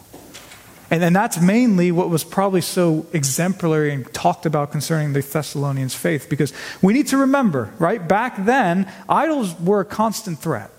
And, 0.90 1.04
and 1.04 1.14
that's 1.14 1.40
mainly 1.40 1.92
what 1.92 2.10
was 2.10 2.24
probably 2.24 2.60
so 2.60 3.06
exemplary 3.12 3.92
and 3.92 4.12
talked 4.12 4.46
about 4.46 4.72
concerning 4.72 5.12
the 5.12 5.20
Thessalonians' 5.20 5.94
faith, 5.94 6.28
because 6.28 6.52
we 6.82 6.92
need 6.92 7.06
to 7.08 7.18
remember, 7.18 7.72
right? 7.78 8.06
Back 8.06 8.44
then, 8.44 8.90
idols 9.08 9.58
were 9.60 9.80
a 9.80 9.84
constant 9.84 10.40
threat. 10.40 10.70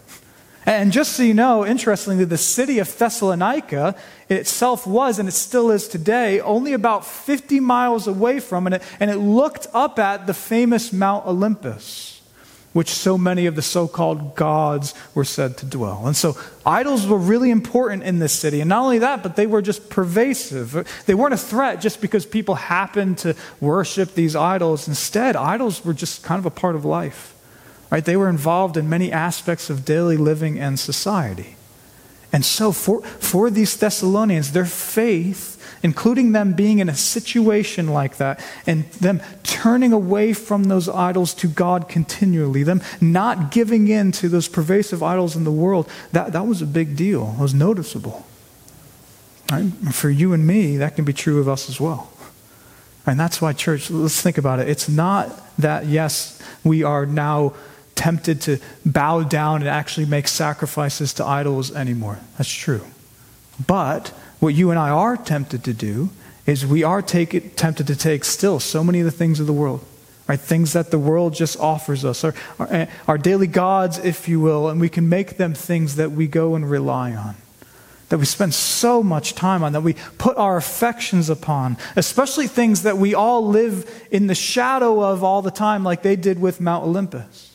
And 0.65 0.91
just 0.91 1.13
so 1.13 1.23
you 1.23 1.33
know, 1.33 1.65
interestingly, 1.65 2.23
the 2.23 2.37
city 2.37 2.77
of 2.79 2.97
Thessalonica 2.97 3.95
itself 4.29 4.85
was, 4.85 5.17
and 5.17 5.27
it 5.27 5.33
still 5.33 5.71
is 5.71 5.87
today, 5.87 6.39
only 6.39 6.73
about 6.73 7.05
50 7.05 7.59
miles 7.59 8.07
away 8.07 8.39
from 8.39 8.67
it, 8.67 8.81
and 8.99 9.09
it 9.09 9.17
looked 9.17 9.67
up 9.73 9.97
at 9.97 10.27
the 10.27 10.33
famous 10.33 10.93
Mount 10.93 11.25
Olympus 11.25 12.11
which 12.73 12.89
so 12.89 13.17
many 13.17 13.45
of 13.45 13.55
the 13.55 13.61
so 13.61 13.87
called 13.87 14.35
gods 14.35 14.93
were 15.13 15.25
said 15.25 15.57
to 15.57 15.65
dwell. 15.65 16.03
And 16.05 16.15
so 16.15 16.37
idols 16.65 17.05
were 17.05 17.17
really 17.17 17.51
important 17.51 18.03
in 18.03 18.19
this 18.19 18.31
city. 18.31 18.61
And 18.61 18.69
not 18.69 18.83
only 18.83 18.99
that, 18.99 19.23
but 19.23 19.35
they 19.35 19.45
were 19.45 19.61
just 19.61 19.89
pervasive. 19.89 21.03
They 21.05 21.13
weren't 21.13 21.33
a 21.33 21.37
threat 21.37 21.81
just 21.81 21.99
because 21.99 22.25
people 22.25 22.55
happened 22.55 23.17
to 23.19 23.35
worship 23.59 24.13
these 24.13 24.35
idols. 24.35 24.87
Instead, 24.87 25.35
idols 25.35 25.83
were 25.83 25.93
just 25.93 26.23
kind 26.23 26.39
of 26.39 26.45
a 26.45 26.51
part 26.51 26.75
of 26.75 26.85
life. 26.85 27.35
Right? 27.91 28.03
They 28.03 28.15
were 28.15 28.29
involved 28.29 28.77
in 28.77 28.89
many 28.89 29.11
aspects 29.11 29.69
of 29.69 29.85
daily 29.85 30.17
living 30.17 30.57
and 30.57 30.79
society. 30.79 31.57
And 32.33 32.45
so 32.45 32.71
for, 32.71 33.01
for 33.01 33.49
these 33.49 33.75
Thessalonians, 33.75 34.53
their 34.53 34.65
faith 34.65 35.61
including 35.83 36.31
them 36.31 36.53
being 36.53 36.79
in 36.79 36.89
a 36.89 36.95
situation 36.95 37.87
like 37.87 38.17
that 38.17 38.43
and 38.65 38.85
them 38.93 39.21
turning 39.43 39.93
away 39.93 40.33
from 40.33 40.65
those 40.65 40.87
idols 40.87 41.33
to 41.35 41.47
God 41.47 41.89
continually, 41.89 42.63
them 42.63 42.81
not 42.99 43.51
giving 43.51 43.87
in 43.87 44.11
to 44.13 44.29
those 44.29 44.47
pervasive 44.47 45.01
idols 45.01 45.35
in 45.35 45.43
the 45.43 45.51
world, 45.51 45.89
that, 46.11 46.33
that 46.33 46.45
was 46.45 46.61
a 46.61 46.65
big 46.65 46.95
deal. 46.95 47.35
It 47.37 47.41
was 47.41 47.53
noticeable. 47.53 48.25
Right? 49.51 49.71
For 49.91 50.09
you 50.09 50.33
and 50.33 50.45
me, 50.45 50.77
that 50.77 50.95
can 50.95 51.05
be 51.05 51.13
true 51.13 51.39
of 51.39 51.49
us 51.49 51.69
as 51.69 51.79
well. 51.79 52.11
And 53.05 53.19
that's 53.19 53.41
why, 53.41 53.53
church, 53.53 53.89
let's 53.89 54.21
think 54.21 54.37
about 54.37 54.59
it. 54.59 54.69
It's 54.69 54.87
not 54.87 55.31
that, 55.57 55.87
yes, 55.87 56.39
we 56.63 56.83
are 56.83 57.05
now 57.05 57.53
tempted 58.01 58.41
to 58.41 58.57
bow 58.83 59.21
down 59.21 59.61
and 59.61 59.69
actually 59.69 60.07
make 60.07 60.27
sacrifices 60.27 61.13
to 61.13 61.23
idols 61.23 61.71
anymore. 61.75 62.17
That's 62.35 62.51
true. 62.51 62.81
But 63.67 64.07
what 64.39 64.55
you 64.55 64.71
and 64.71 64.79
I 64.79 64.89
are 64.89 65.15
tempted 65.15 65.63
to 65.65 65.73
do 65.73 66.09
is 66.47 66.65
we 66.65 66.83
are 66.83 67.03
take, 67.03 67.55
tempted 67.55 67.85
to 67.85 67.95
take 67.95 68.25
still 68.25 68.59
so 68.59 68.83
many 68.83 69.01
of 69.01 69.05
the 69.05 69.11
things 69.11 69.39
of 69.39 69.45
the 69.45 69.53
world, 69.53 69.85
right? 70.27 70.39
Things 70.39 70.73
that 70.73 70.89
the 70.89 70.97
world 70.97 71.35
just 71.35 71.59
offers 71.59 72.03
us, 72.03 72.23
our, 72.23 72.33
our, 72.57 72.87
our 73.07 73.19
daily 73.19 73.45
gods, 73.45 73.99
if 73.99 74.27
you 74.27 74.39
will, 74.39 74.67
and 74.67 74.81
we 74.81 74.89
can 74.89 75.07
make 75.07 75.37
them 75.37 75.53
things 75.53 75.97
that 75.97 76.11
we 76.11 76.25
go 76.25 76.55
and 76.55 76.67
rely 76.67 77.13
on 77.13 77.35
that 78.09 78.17
we 78.17 78.25
spend 78.25 78.53
so 78.53 79.01
much 79.01 79.35
time 79.35 79.63
on, 79.63 79.71
that 79.71 79.83
we 79.83 79.93
put 80.17 80.35
our 80.35 80.57
affections 80.57 81.29
upon, 81.29 81.77
especially 81.95 82.45
things 82.45 82.83
that 82.83 82.97
we 82.97 83.13
all 83.13 83.47
live 83.47 83.89
in 84.11 84.27
the 84.27 84.35
shadow 84.35 85.01
of 85.01 85.23
all 85.23 85.41
the 85.41 85.49
time, 85.49 85.85
like 85.85 86.01
they 86.01 86.17
did 86.17 86.37
with 86.37 86.59
Mount 86.59 86.83
Olympus. 86.83 87.50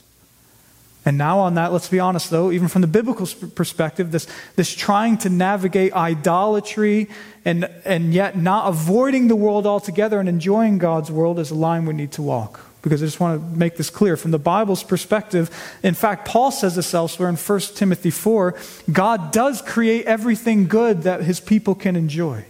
And 1.07 1.17
now, 1.17 1.39
on 1.39 1.55
that, 1.55 1.73
let's 1.73 1.89
be 1.89 2.01
honest 2.01 2.31
though, 2.31 2.51
even 2.51 2.67
from 2.67 2.83
the 2.83 2.89
biblical 2.89 3.29
perspective, 3.55 4.11
this, 4.11 4.27
this 4.57 4.75
trying 4.75 5.19
to 5.19 5.31
navigate 5.31 5.93
idolatry 5.93 7.09
and, 7.45 7.71
and 7.85 8.13
yet 8.13 8.37
not 8.37 8.69
avoiding 8.69 9.29
the 9.29 9.37
world 9.37 9.67
altogether 9.67 10.19
and 10.19 10.29
enjoying 10.29 10.79
God's 10.79 11.13
world 11.13 11.39
is 11.39 11.53
a 11.53 11.55
line 11.55 11.87
we 11.87 11.95
need 11.95 12.11
to 12.13 12.23
walk. 12.23 12.61
Because 12.83 13.03
I 13.03 13.07
just 13.07 13.21
want 13.21 13.41
to 13.41 13.59
make 13.59 13.77
this 13.77 13.89
clear. 13.89 14.17
From 14.17 14.33
the 14.33 14.39
Bible's 14.39 14.83
perspective, 14.83 15.49
in 15.85 15.95
fact, 15.95 16.27
Paul 16.27 16.51
says 16.51 16.75
this 16.75 16.93
elsewhere 16.93 17.29
in 17.29 17.37
1 17.37 17.61
Timothy 17.75 18.11
4 18.11 18.57
God 18.91 19.31
does 19.31 19.63
create 19.63 20.07
everything 20.07 20.67
good 20.67 21.03
that 21.03 21.23
his 21.23 21.39
people 21.39 21.77
can 21.77 21.95
enjoy. 21.95 22.45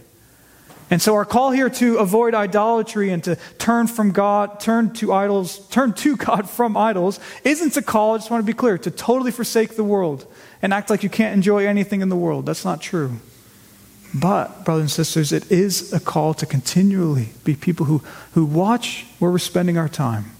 And 0.89 1.01
so 1.01 1.15
our 1.15 1.25
call 1.25 1.51
here 1.51 1.69
to 1.69 1.97
avoid 1.97 2.33
idolatry 2.33 3.11
and 3.11 3.23
to 3.25 3.35
turn 3.57 3.87
from 3.87 4.11
God, 4.11 4.59
turn 4.59 4.93
to 4.95 5.11
idols, 5.11 5.59
turn 5.67 5.93
to 5.93 6.15
God 6.17 6.49
from 6.49 6.77
idols 6.77 7.19
isn't 7.43 7.75
a 7.75 7.81
call, 7.81 8.15
I 8.15 8.17
just 8.19 8.31
want 8.31 8.41
to 8.41 8.45
be 8.45 8.55
clear, 8.55 8.77
to 8.77 8.91
totally 8.91 9.31
forsake 9.31 9.75
the 9.75 9.83
world 9.83 10.25
and 10.61 10.73
act 10.73 10.89
like 10.89 11.03
you 11.03 11.09
can't 11.09 11.33
enjoy 11.33 11.67
anything 11.67 12.01
in 12.01 12.09
the 12.09 12.15
world. 12.15 12.45
That's 12.45 12.63
not 12.63 12.81
true. 12.81 13.17
But, 14.13 14.63
brothers 14.63 14.83
and 14.83 14.91
sisters, 14.91 15.31
it 15.33 15.51
is 15.51 15.91
a 15.91 15.99
call 15.99 16.33
to 16.35 16.45
continually 16.45 17.29
be 17.43 17.55
people 17.55 17.85
who, 17.85 18.01
who 18.33 18.45
watch 18.45 19.05
where 19.19 19.29
we're 19.29 19.37
spending 19.37 19.77
our 19.77 19.89
time, 19.89 20.31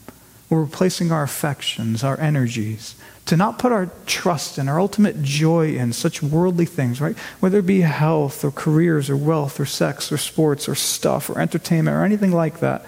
where 0.48 0.62
we're 0.62 0.68
placing 0.68 1.12
our 1.12 1.24
affections, 1.24 2.04
our 2.04 2.18
energies, 2.20 2.96
to 3.28 3.36
not 3.36 3.60
put 3.60 3.74
our 3.74 3.90
trust 4.06 4.58
and 4.58 4.70
our 4.70 4.80
ultimate 4.80 5.22
joy 5.22 5.76
in 5.76 5.92
such 5.92 6.24
worldly 6.24 6.66
things, 6.66 7.00
right? 7.02 7.18
Whether 7.42 7.60
it 7.60 7.66
be 7.66 7.82
health 7.82 8.44
or 8.44 8.52
careers 8.52 9.10
or 9.10 9.18
wealth 9.18 9.60
or 9.60 9.66
sex 9.66 10.12
or 10.12 10.18
sports 10.18 10.68
or 10.68 10.76
stuff 10.76 11.30
or 11.30 11.40
entertainment 11.40 11.96
or 11.96 12.04
anything 12.04 12.32
like 12.32 12.62
that, 12.62 12.86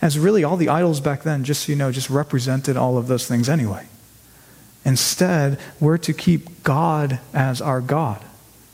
as 0.00 0.18
really 0.18 0.44
all 0.44 0.56
the 0.56 0.68
idols 0.68 1.00
back 1.00 1.22
then, 1.22 1.42
just 1.44 1.64
so 1.64 1.72
you 1.72 1.76
know, 1.76 1.90
just 1.90 2.10
represented 2.10 2.76
all 2.76 2.96
of 2.96 3.08
those 3.08 3.26
things 3.26 3.48
anyway. 3.48 3.86
Instead, 4.84 5.58
we're 5.80 5.98
to 5.98 6.12
keep 6.12 6.62
God 6.62 7.18
as 7.34 7.60
our 7.60 7.80
God. 7.80 8.22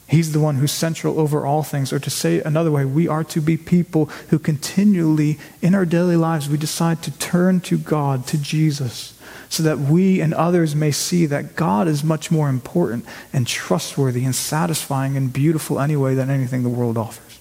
He's 0.09 0.33
the 0.33 0.41
one 0.41 0.57
who's 0.57 0.73
central 0.73 1.21
over 1.21 1.45
all 1.45 1.63
things. 1.63 1.93
Or 1.93 1.99
to 1.99 2.09
say 2.11 2.41
another 2.41 2.71
way, 2.71 2.87
we 2.87 3.09
are 3.09 3.25
to 3.25 3.41
be 3.43 3.59
people 3.59 4.07
who 4.29 4.39
continually, 4.39 5.39
in 5.61 5.75
our 5.75 5.85
daily 5.85 6.17
lives, 6.17 6.49
we 6.49 6.57
decide 6.57 7.03
to 7.03 7.11
turn 7.19 7.61
to 7.63 7.77
God, 7.77 8.27
to 8.29 8.39
Jesus 8.39 9.18
so 9.49 9.63
that 9.63 9.79
we 9.79 10.21
and 10.21 10.35
others 10.35 10.75
may 10.75 10.91
see 10.91 11.27
that 11.27 11.57
God 11.57 11.89
is 11.89 12.05
much 12.05 12.31
more 12.31 12.49
important 12.49 13.05
and 13.33 13.47
trustworthy 13.47 14.25
and 14.25 14.35
satisfying 14.35 15.17
and 15.17 15.33
beautiful 15.33 15.81
anyway 15.81 16.15
than 16.15 16.31
anything 16.31 16.63
the 16.63 16.69
world 16.69 16.99
offers. 16.99 17.41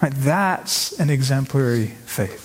Right? 0.00 0.12
That's 0.14 0.98
an 1.00 1.10
exemplary 1.10 1.88
faith. 2.06 2.44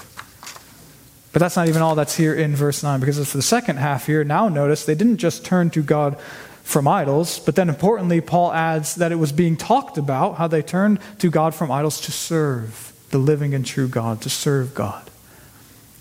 But 1.32 1.40
that's 1.40 1.56
not 1.56 1.68
even 1.68 1.82
all 1.82 1.96
that's 1.96 2.16
here 2.16 2.36
in 2.36 2.56
verse 2.56 2.84
9, 2.84 3.00
because 3.00 3.18
it's 3.18 3.34
the 3.34 3.42
second 3.42 3.78
half 3.78 4.06
here, 4.06 4.24
now 4.24 4.50
notice 4.50 4.86
they 4.86 4.96
didn't 4.96 5.18
just 5.18 5.44
turn 5.44 5.70
to 5.72 5.82
God 5.82 6.20
from 6.64 6.88
idols, 6.88 7.40
but 7.40 7.56
then 7.56 7.70
importantly, 7.70 8.22
Paul 8.22 8.54
adds 8.54 8.96
that 8.96 9.12
it 9.12 9.16
was 9.16 9.32
being 9.32 9.58
talked 9.58 9.98
about 9.98 10.38
how 10.38 10.48
they 10.48 10.62
turned 10.62 11.00
to 11.20 11.30
God 11.30 11.54
from 11.54 11.72
idols 11.72 12.00
to 12.02 12.12
serve 12.12 12.94
the 13.10 13.18
living 13.18 13.54
and 13.54 13.66
true 13.66 13.88
God, 13.88 14.22
to 14.22 14.30
serve 14.30 14.74
God. 14.74 15.10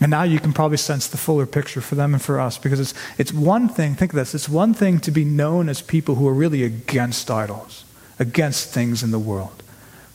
And 0.03 0.11
now 0.11 0.25
you 0.25 0.41
can 0.41 0.53
probably 0.53 0.79
sense 0.79 1.07
the 1.07 1.17
fuller 1.17 1.47
picture 1.47 1.81
for 1.81 1.95
them 1.95 2.13
and 2.13 2.21
for 2.21 2.41
us 2.41 2.59
because 2.59 2.81
it's, 2.81 2.93
it's 3.19 3.33
one 3.33 3.69
thing, 3.69 3.95
think 3.95 4.13
of 4.13 4.17
this, 4.17 4.35
it's 4.35 4.49
one 4.49 4.75
thing 4.75 4.99
to 5.01 5.13
be 5.13 5.25
known 5.25 5.69
as 5.69 5.81
people 5.81 6.17
who 6.17 6.27
are 6.27 6.35
really 6.35 6.65
against 6.65 7.31
idols, 7.31 7.85
against 8.19 8.71
things 8.71 9.05
in 9.05 9.13
the 9.13 9.19
world. 9.19 9.63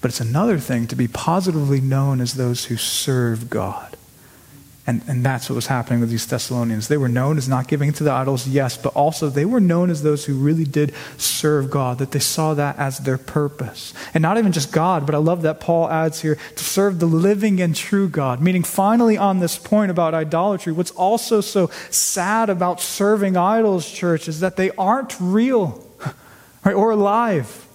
But 0.02 0.12
it's 0.12 0.20
another 0.20 0.60
thing 0.60 0.88
to 0.88 0.96
be 0.96 1.08
positively 1.08 1.82
known 1.82 2.22
as 2.22 2.34
those 2.34 2.66
who 2.66 2.76
serve 2.78 3.50
God. 3.50 3.97
And, 4.88 5.02
and 5.06 5.24
that's 5.26 5.50
what 5.50 5.56
was 5.56 5.68
happening 5.68 6.00
with 6.00 6.10
these 6.10 6.26
Thessalonians. 6.26 6.88
They 6.88 6.96
were 6.96 7.10
known 7.10 7.38
as 7.38 7.50
not 7.50 7.68
giving 7.68 7.92
to 7.92 8.06
the 8.06 8.12
idols, 8.12 8.48
yes, 8.48 8.78
but 8.78 8.94
also 8.94 9.30
they 9.30 9.44
were 9.44 9.60
known 9.60 9.90
as 9.90 10.02
those 10.02 10.24
who 10.24 10.36
really 10.36 10.64
did 10.64 10.94
serve 11.18 11.70
God, 11.70 11.98
that 11.98 12.12
they 12.12 12.20
saw 12.20 12.54
that 12.54 12.78
as 12.78 13.00
their 13.00 13.18
purpose. 13.18 13.94
And 14.14 14.22
not 14.22 14.38
even 14.38 14.54
just 14.54 14.72
God, 14.72 15.06
but 15.06 15.14
I 15.14 15.18
love 15.18 15.42
that 15.42 15.60
Paul 15.60 15.90
adds 15.90 16.22
here 16.22 16.38
to 16.56 16.64
serve 16.64 17.00
the 17.00 17.06
living 17.06 17.60
and 17.60 17.76
true 17.76 18.08
God. 18.08 18.42
Meaning, 18.42 18.64
finally, 18.64 19.18
on 19.18 19.40
this 19.40 19.58
point 19.58 19.92
about 19.92 20.14
idolatry, 20.14 20.72
what's 20.72 20.92
also 20.92 21.42
so 21.42 21.68
sad 21.90 22.50
about 22.50 22.80
serving 22.80 23.36
idols, 23.36 23.92
church, 23.92 24.30
is 24.30 24.40
that 24.40 24.56
they 24.56 24.72
aren't 24.72 25.20
real 25.20 25.86
right, 26.64 26.74
or 26.74 26.92
alive. 26.92 27.67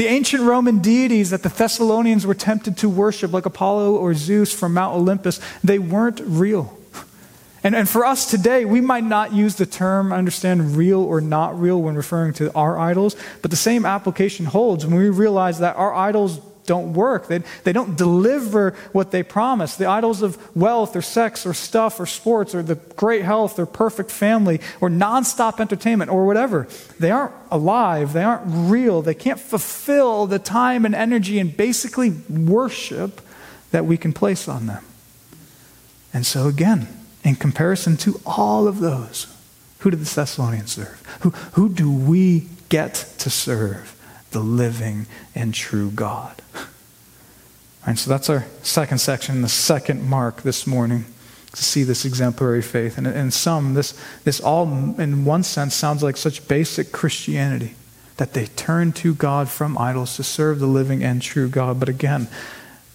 The 0.00 0.06
ancient 0.06 0.44
Roman 0.44 0.78
deities 0.78 1.28
that 1.28 1.42
the 1.42 1.50
Thessalonians 1.50 2.24
were 2.24 2.34
tempted 2.34 2.78
to 2.78 2.88
worship, 2.88 3.34
like 3.34 3.44
Apollo 3.44 3.96
or 3.96 4.14
Zeus 4.14 4.50
from 4.50 4.72
Mount 4.72 4.96
Olympus, 4.96 5.42
they 5.62 5.78
weren't 5.78 6.22
real. 6.24 6.74
And, 7.62 7.74
and 7.74 7.86
for 7.86 8.06
us 8.06 8.24
today, 8.30 8.64
we 8.64 8.80
might 8.80 9.04
not 9.04 9.34
use 9.34 9.56
the 9.56 9.66
term, 9.66 10.10
understand, 10.10 10.74
real 10.74 11.02
or 11.02 11.20
not 11.20 11.60
real 11.60 11.82
when 11.82 11.96
referring 11.96 12.32
to 12.32 12.50
our 12.54 12.78
idols, 12.78 13.14
but 13.42 13.50
the 13.50 13.58
same 13.58 13.84
application 13.84 14.46
holds 14.46 14.86
when 14.86 14.94
we 14.94 15.10
realize 15.10 15.58
that 15.58 15.76
our 15.76 15.94
idols 15.94 16.40
don't 16.70 16.92
work. 16.92 17.26
They, 17.26 17.38
they 17.64 17.72
don't 17.72 17.96
deliver 17.96 18.76
what 18.92 19.10
they 19.10 19.24
promise. 19.24 19.74
The 19.74 19.86
idols 19.86 20.22
of 20.22 20.38
wealth 20.56 20.94
or 20.94 21.02
sex 21.02 21.44
or 21.44 21.52
stuff 21.52 21.98
or 21.98 22.06
sports 22.06 22.54
or 22.54 22.62
the 22.62 22.76
great 22.76 23.24
health 23.24 23.58
or 23.58 23.66
perfect 23.66 24.12
family 24.12 24.60
or 24.80 24.88
nonstop 24.88 25.58
entertainment 25.58 26.12
or 26.12 26.26
whatever, 26.26 26.68
they 27.00 27.10
aren't 27.10 27.34
alive. 27.50 28.12
They 28.12 28.22
aren't 28.22 28.44
real. 28.46 29.02
They 29.02 29.14
can't 29.14 29.40
fulfill 29.40 30.28
the 30.28 30.38
time 30.38 30.84
and 30.84 30.94
energy 30.94 31.40
and 31.40 31.56
basically 31.56 32.10
worship 32.28 33.20
that 33.72 33.84
we 33.84 33.96
can 33.96 34.12
place 34.12 34.46
on 34.46 34.68
them. 34.68 34.84
And 36.12 36.24
so, 36.24 36.46
again, 36.46 36.86
in 37.24 37.34
comparison 37.34 37.96
to 37.96 38.20
all 38.24 38.68
of 38.68 38.78
those, 38.78 39.26
who 39.80 39.90
did 39.90 39.98
the 39.98 40.14
Thessalonians 40.14 40.70
serve? 40.70 41.02
Who, 41.22 41.30
who 41.54 41.68
do 41.68 41.90
we 41.90 42.46
get 42.68 42.94
to 43.18 43.28
serve? 43.28 43.99
The 44.30 44.40
living 44.40 45.06
and 45.34 45.52
true 45.52 45.90
God. 45.90 46.42
And 47.86 47.98
so 47.98 48.10
that's 48.10 48.28
our 48.28 48.46
second 48.62 48.98
section, 48.98 49.42
the 49.42 49.48
second 49.48 50.08
mark 50.08 50.42
this 50.42 50.66
morning 50.66 51.06
to 51.52 51.64
see 51.64 51.82
this 51.82 52.04
exemplary 52.04 52.62
faith. 52.62 52.98
And 52.98 53.06
in 53.06 53.30
some, 53.30 53.74
this, 53.74 53.98
this 54.24 54.40
all, 54.40 54.64
in 55.00 55.24
one 55.24 55.42
sense, 55.42 55.74
sounds 55.74 56.02
like 56.02 56.16
such 56.16 56.46
basic 56.46 56.92
Christianity 56.92 57.74
that 58.18 58.34
they 58.34 58.46
turn 58.46 58.92
to 58.92 59.14
God 59.14 59.48
from 59.48 59.78
idols 59.78 60.16
to 60.16 60.22
serve 60.22 60.60
the 60.60 60.66
living 60.66 61.02
and 61.02 61.22
true 61.22 61.48
God. 61.48 61.80
But 61.80 61.88
again, 61.88 62.28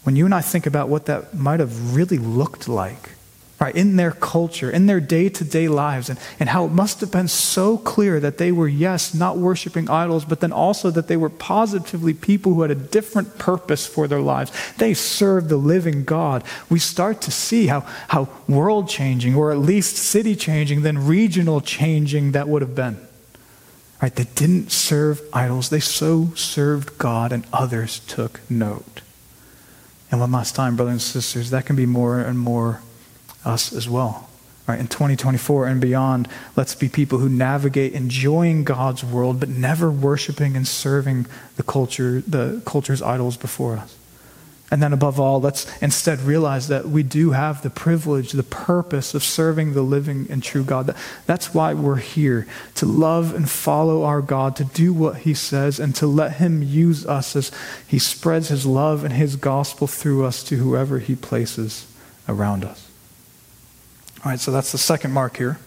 when 0.03 0.15
you 0.15 0.25
and 0.25 0.35
I 0.35 0.41
think 0.41 0.67
about 0.67 0.87
what 0.87 1.07
that 1.07 1.33
might 1.33 1.59
have 1.59 1.95
really 1.95 2.19
looked 2.19 2.69
like, 2.69 3.14
right, 3.59 3.75
in 3.75 3.95
their 3.95 4.11
culture, 4.11 4.69
in 4.69 4.85
their 4.85 4.99
day 4.99 5.29
to 5.29 5.43
day 5.43 5.67
lives, 5.67 6.09
and, 6.09 6.19
and 6.39 6.49
how 6.49 6.65
it 6.65 6.71
must 6.71 6.99
have 6.99 7.11
been 7.11 7.27
so 7.27 7.77
clear 7.77 8.19
that 8.19 8.37
they 8.37 8.51
were, 8.51 8.67
yes, 8.67 9.13
not 9.13 9.37
worshiping 9.37 9.89
idols, 9.89 10.25
but 10.25 10.41
then 10.41 10.51
also 10.51 10.91
that 10.91 11.07
they 11.07 11.15
were 11.15 11.29
positively 11.29 12.13
people 12.13 12.53
who 12.53 12.61
had 12.63 12.71
a 12.71 12.75
different 12.75 13.37
purpose 13.37 13.87
for 13.87 14.07
their 14.07 14.19
lives. 14.19 14.51
They 14.77 14.93
served 14.93 15.49
the 15.49 15.57
living 15.57 16.03
God. 16.03 16.43
We 16.69 16.79
start 16.79 17.21
to 17.21 17.31
see 17.31 17.67
how, 17.67 17.81
how 18.09 18.29
world 18.47 18.89
changing, 18.89 19.35
or 19.35 19.51
at 19.51 19.59
least 19.59 19.95
city 19.95 20.35
changing, 20.35 20.81
then 20.81 21.07
regional 21.07 21.61
changing 21.61 22.33
that 22.33 22.49
would 22.49 22.61
have 22.61 22.75
been. 22.75 22.97
Right, 24.01 24.13
they 24.13 24.25
didn't 24.35 24.71
serve 24.71 25.21
idols, 25.31 25.69
they 25.69 25.79
so 25.79 26.31
served 26.35 26.97
God, 26.97 27.31
and 27.31 27.47
others 27.53 27.99
took 27.99 28.41
note. 28.49 29.01
And 30.11 30.19
one 30.19 30.33
last 30.33 30.55
time, 30.55 30.75
brothers 30.75 30.91
and 30.91 31.01
sisters, 31.01 31.49
that 31.51 31.65
can 31.65 31.77
be 31.77 31.85
more 31.85 32.19
and 32.19 32.37
more 32.37 32.81
us 33.45 33.71
as 33.71 33.87
well. 33.87 34.29
Right, 34.67 34.79
in 34.79 34.87
2024 34.87 35.67
and 35.67 35.79
beyond, 35.79 36.27
let's 36.55 36.73
be 36.73 36.89
people 36.89 37.19
who 37.19 37.29
navigate 37.29 37.93
enjoying 37.93 38.63
God's 38.63 39.03
world, 39.03 39.39
but 39.39 39.47
never 39.47 39.91
worshiping 39.91 40.55
and 40.57 40.67
serving 40.67 41.27
the 41.55 41.61
culture, 41.61 42.21
the 42.21 42.63
culture's 42.65 42.99
idols 42.99 43.37
before 43.37 43.77
us. 43.77 43.95
And 44.71 44.81
then, 44.81 44.93
above 44.93 45.19
all, 45.19 45.39
let's 45.39 45.67
instead 45.81 46.21
realize 46.21 46.69
that 46.69 46.85
we 46.87 47.03
do 47.03 47.31
have 47.31 47.61
the 47.61 47.69
privilege, 47.69 48.31
the 48.31 48.41
purpose 48.41 49.13
of 49.13 49.23
serving 49.23 49.73
the 49.73 49.83
living 49.83 50.25
and 50.31 50.41
true 50.41 50.63
God. 50.63 50.95
That's 51.27 51.53
why 51.53 51.75
we're 51.75 51.97
here 51.97 52.47
to 52.75 52.87
love 52.87 53.35
and 53.35 53.47
follow 53.47 54.03
our 54.03 54.21
God, 54.21 54.55
to 54.55 54.63
do 54.63 54.91
what 54.91 55.17
He 55.17 55.35
says, 55.35 55.79
and 55.79 55.93
to 55.95 56.07
let 56.07 56.37
Him 56.37 56.63
use 56.63 57.05
us 57.05 57.35
as 57.35 57.51
He 57.87 57.99
spreads 57.99 58.47
His 58.47 58.65
love 58.65 59.03
and 59.03 59.13
His 59.13 59.35
gospel 59.35 59.85
through 59.85 60.25
us 60.25 60.43
to 60.45 60.55
whoever 60.55 60.97
He 60.97 61.15
places 61.15 61.85
around 62.27 62.65
us. 62.65 62.84
All 64.25 64.31
right, 64.31 64.39
so 64.39 64.49
that's 64.49 64.71
the 64.71 64.79
second 64.79 65.11
mark 65.11 65.37
here, 65.37 65.59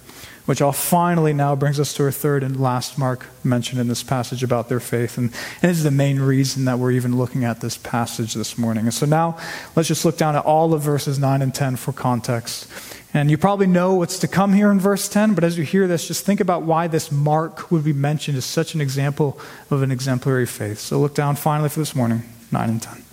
which 0.46 0.60
all 0.60 0.72
finally 0.72 1.32
now 1.32 1.54
brings 1.54 1.78
us 1.78 1.94
to 1.94 2.02
our 2.02 2.10
third 2.10 2.42
and 2.42 2.60
last 2.60 2.98
mark 2.98 3.26
mentioned 3.44 3.80
in 3.80 3.86
this 3.86 4.02
passage 4.02 4.42
about 4.42 4.68
their 4.68 4.80
faith. 4.80 5.16
And, 5.16 5.32
and 5.62 5.70
this 5.70 5.78
is 5.78 5.84
the 5.84 5.92
main 5.92 6.18
reason 6.18 6.64
that 6.64 6.76
we're 6.76 6.90
even 6.90 7.16
looking 7.16 7.44
at 7.44 7.60
this 7.60 7.76
passage 7.76 8.34
this 8.34 8.58
morning. 8.58 8.86
And 8.86 8.92
so 8.92 9.06
now 9.06 9.38
let's 9.76 9.86
just 9.86 10.04
look 10.04 10.16
down 10.16 10.34
at 10.34 10.44
all 10.44 10.74
of 10.74 10.82
verses 10.82 11.20
9 11.20 11.40
and 11.40 11.54
10 11.54 11.76
for 11.76 11.92
context. 11.92 12.68
And 13.14 13.30
you 13.30 13.38
probably 13.38 13.68
know 13.68 13.94
what's 13.94 14.18
to 14.18 14.26
come 14.26 14.52
here 14.52 14.72
in 14.72 14.80
verse 14.80 15.08
10, 15.08 15.34
but 15.34 15.44
as 15.44 15.56
you 15.56 15.62
hear 15.62 15.86
this, 15.86 16.08
just 16.08 16.26
think 16.26 16.40
about 16.40 16.64
why 16.64 16.88
this 16.88 17.12
mark 17.12 17.70
would 17.70 17.84
be 17.84 17.92
mentioned 17.92 18.36
as 18.36 18.44
such 18.44 18.74
an 18.74 18.80
example 18.80 19.38
of 19.70 19.82
an 19.82 19.92
exemplary 19.92 20.46
faith. 20.46 20.80
So 20.80 20.98
look 20.98 21.14
down 21.14 21.36
finally 21.36 21.68
for 21.68 21.78
this 21.78 21.94
morning, 21.94 22.24
9 22.50 22.68
and 22.68 22.82
10. 22.82 23.04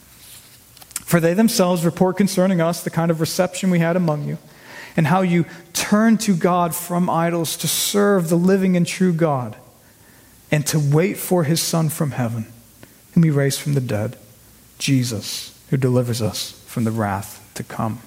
For 1.04 1.20
they 1.20 1.36
themselves 1.36 1.86
report 1.86 2.18
concerning 2.18 2.62
us 2.62 2.84
the 2.84 2.90
kind 2.90 3.12
of 3.12 3.22
reception 3.22 3.70
we 3.70 3.78
had 3.78 3.96
among 3.96 4.28
you 4.28 4.40
and 4.96 5.08
how 5.08 5.22
you 5.22 5.46
turn 5.74 6.18
to 6.20 6.36
God 6.36 6.74
from 6.74 7.10
idols 7.10 7.58
to 7.58 7.68
serve 7.68 8.30
the 8.30 8.38
living 8.38 8.78
and 8.78 8.88
true 8.88 9.14
God 9.14 9.56
and 10.52 10.66
to 10.68 10.80
wait 10.80 11.18
for 11.18 11.44
his 11.44 11.62
Son 11.62 11.90
from 11.90 12.12
heaven, 12.12 12.46
whom 13.14 13.24
he 13.24 13.30
raised 13.30 13.60
from 13.60 13.74
the 13.74 13.82
dead, 13.82 14.18
Jesus, 14.78 15.60
who 15.70 15.78
delivers 15.78 16.22
us 16.22 16.52
from 16.66 16.84
the 16.84 16.92
wrath 16.92 17.50
to 17.56 17.64
come. 17.64 18.00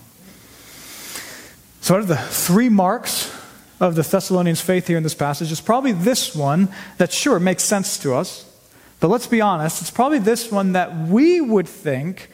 So, 1.80 1.94
out 1.94 2.00
of 2.00 2.08
the 2.08 2.16
three 2.16 2.68
marks 2.68 3.34
of 3.80 3.94
the 3.94 4.02
Thessalonians' 4.02 4.60
faith 4.60 4.86
here 4.86 4.96
in 4.96 5.02
this 5.02 5.14
passage, 5.14 5.50
it's 5.52 5.60
probably 5.60 5.92
this 5.92 6.34
one 6.34 6.68
that, 6.98 7.12
sure, 7.12 7.38
makes 7.38 7.64
sense 7.64 7.98
to 7.98 8.14
us. 8.14 8.44
But 9.00 9.08
let's 9.08 9.26
be 9.26 9.40
honest, 9.40 9.80
it's 9.80 9.90
probably 9.90 10.18
this 10.18 10.50
one 10.50 10.72
that 10.72 10.96
we 10.96 11.40
would 11.40 11.68
think 11.68 12.30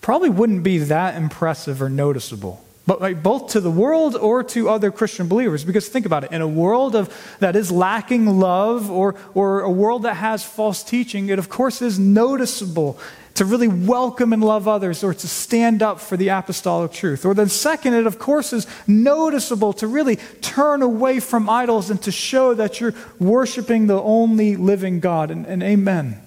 probably 0.00 0.30
wouldn't 0.30 0.62
be 0.62 0.78
that 0.78 1.16
impressive 1.16 1.82
or 1.82 1.88
noticeable 1.88 2.63
but 2.86 3.22
both 3.22 3.52
to 3.52 3.60
the 3.60 3.70
world 3.70 4.14
or 4.14 4.42
to 4.42 4.68
other 4.68 4.90
Christian 4.90 5.26
believers. 5.26 5.64
Because 5.64 5.88
think 5.88 6.04
about 6.04 6.24
it, 6.24 6.32
in 6.32 6.42
a 6.42 6.48
world 6.48 6.94
of, 6.94 7.36
that 7.40 7.56
is 7.56 7.72
lacking 7.72 8.38
love 8.38 8.90
or, 8.90 9.14
or 9.32 9.60
a 9.62 9.70
world 9.70 10.02
that 10.02 10.14
has 10.14 10.44
false 10.44 10.82
teaching, 10.82 11.28
it 11.28 11.38
of 11.38 11.48
course 11.48 11.80
is 11.80 11.98
noticeable 11.98 12.98
to 13.34 13.44
really 13.44 13.68
welcome 13.68 14.32
and 14.32 14.44
love 14.44 14.68
others 14.68 15.02
or 15.02 15.12
to 15.12 15.26
stand 15.26 15.82
up 15.82 15.98
for 15.98 16.16
the 16.16 16.28
apostolic 16.28 16.92
truth. 16.92 17.24
Or 17.24 17.34
then, 17.34 17.48
second, 17.48 17.94
it 17.94 18.06
of 18.06 18.18
course 18.18 18.52
is 18.52 18.66
noticeable 18.86 19.72
to 19.74 19.86
really 19.86 20.16
turn 20.40 20.82
away 20.82 21.20
from 21.20 21.50
idols 21.50 21.90
and 21.90 22.00
to 22.02 22.12
show 22.12 22.54
that 22.54 22.80
you're 22.80 22.94
worshiping 23.18 23.86
the 23.86 24.00
only 24.00 24.56
living 24.56 25.00
God. 25.00 25.30
And, 25.30 25.46
and 25.46 25.62
amen. 25.62 26.20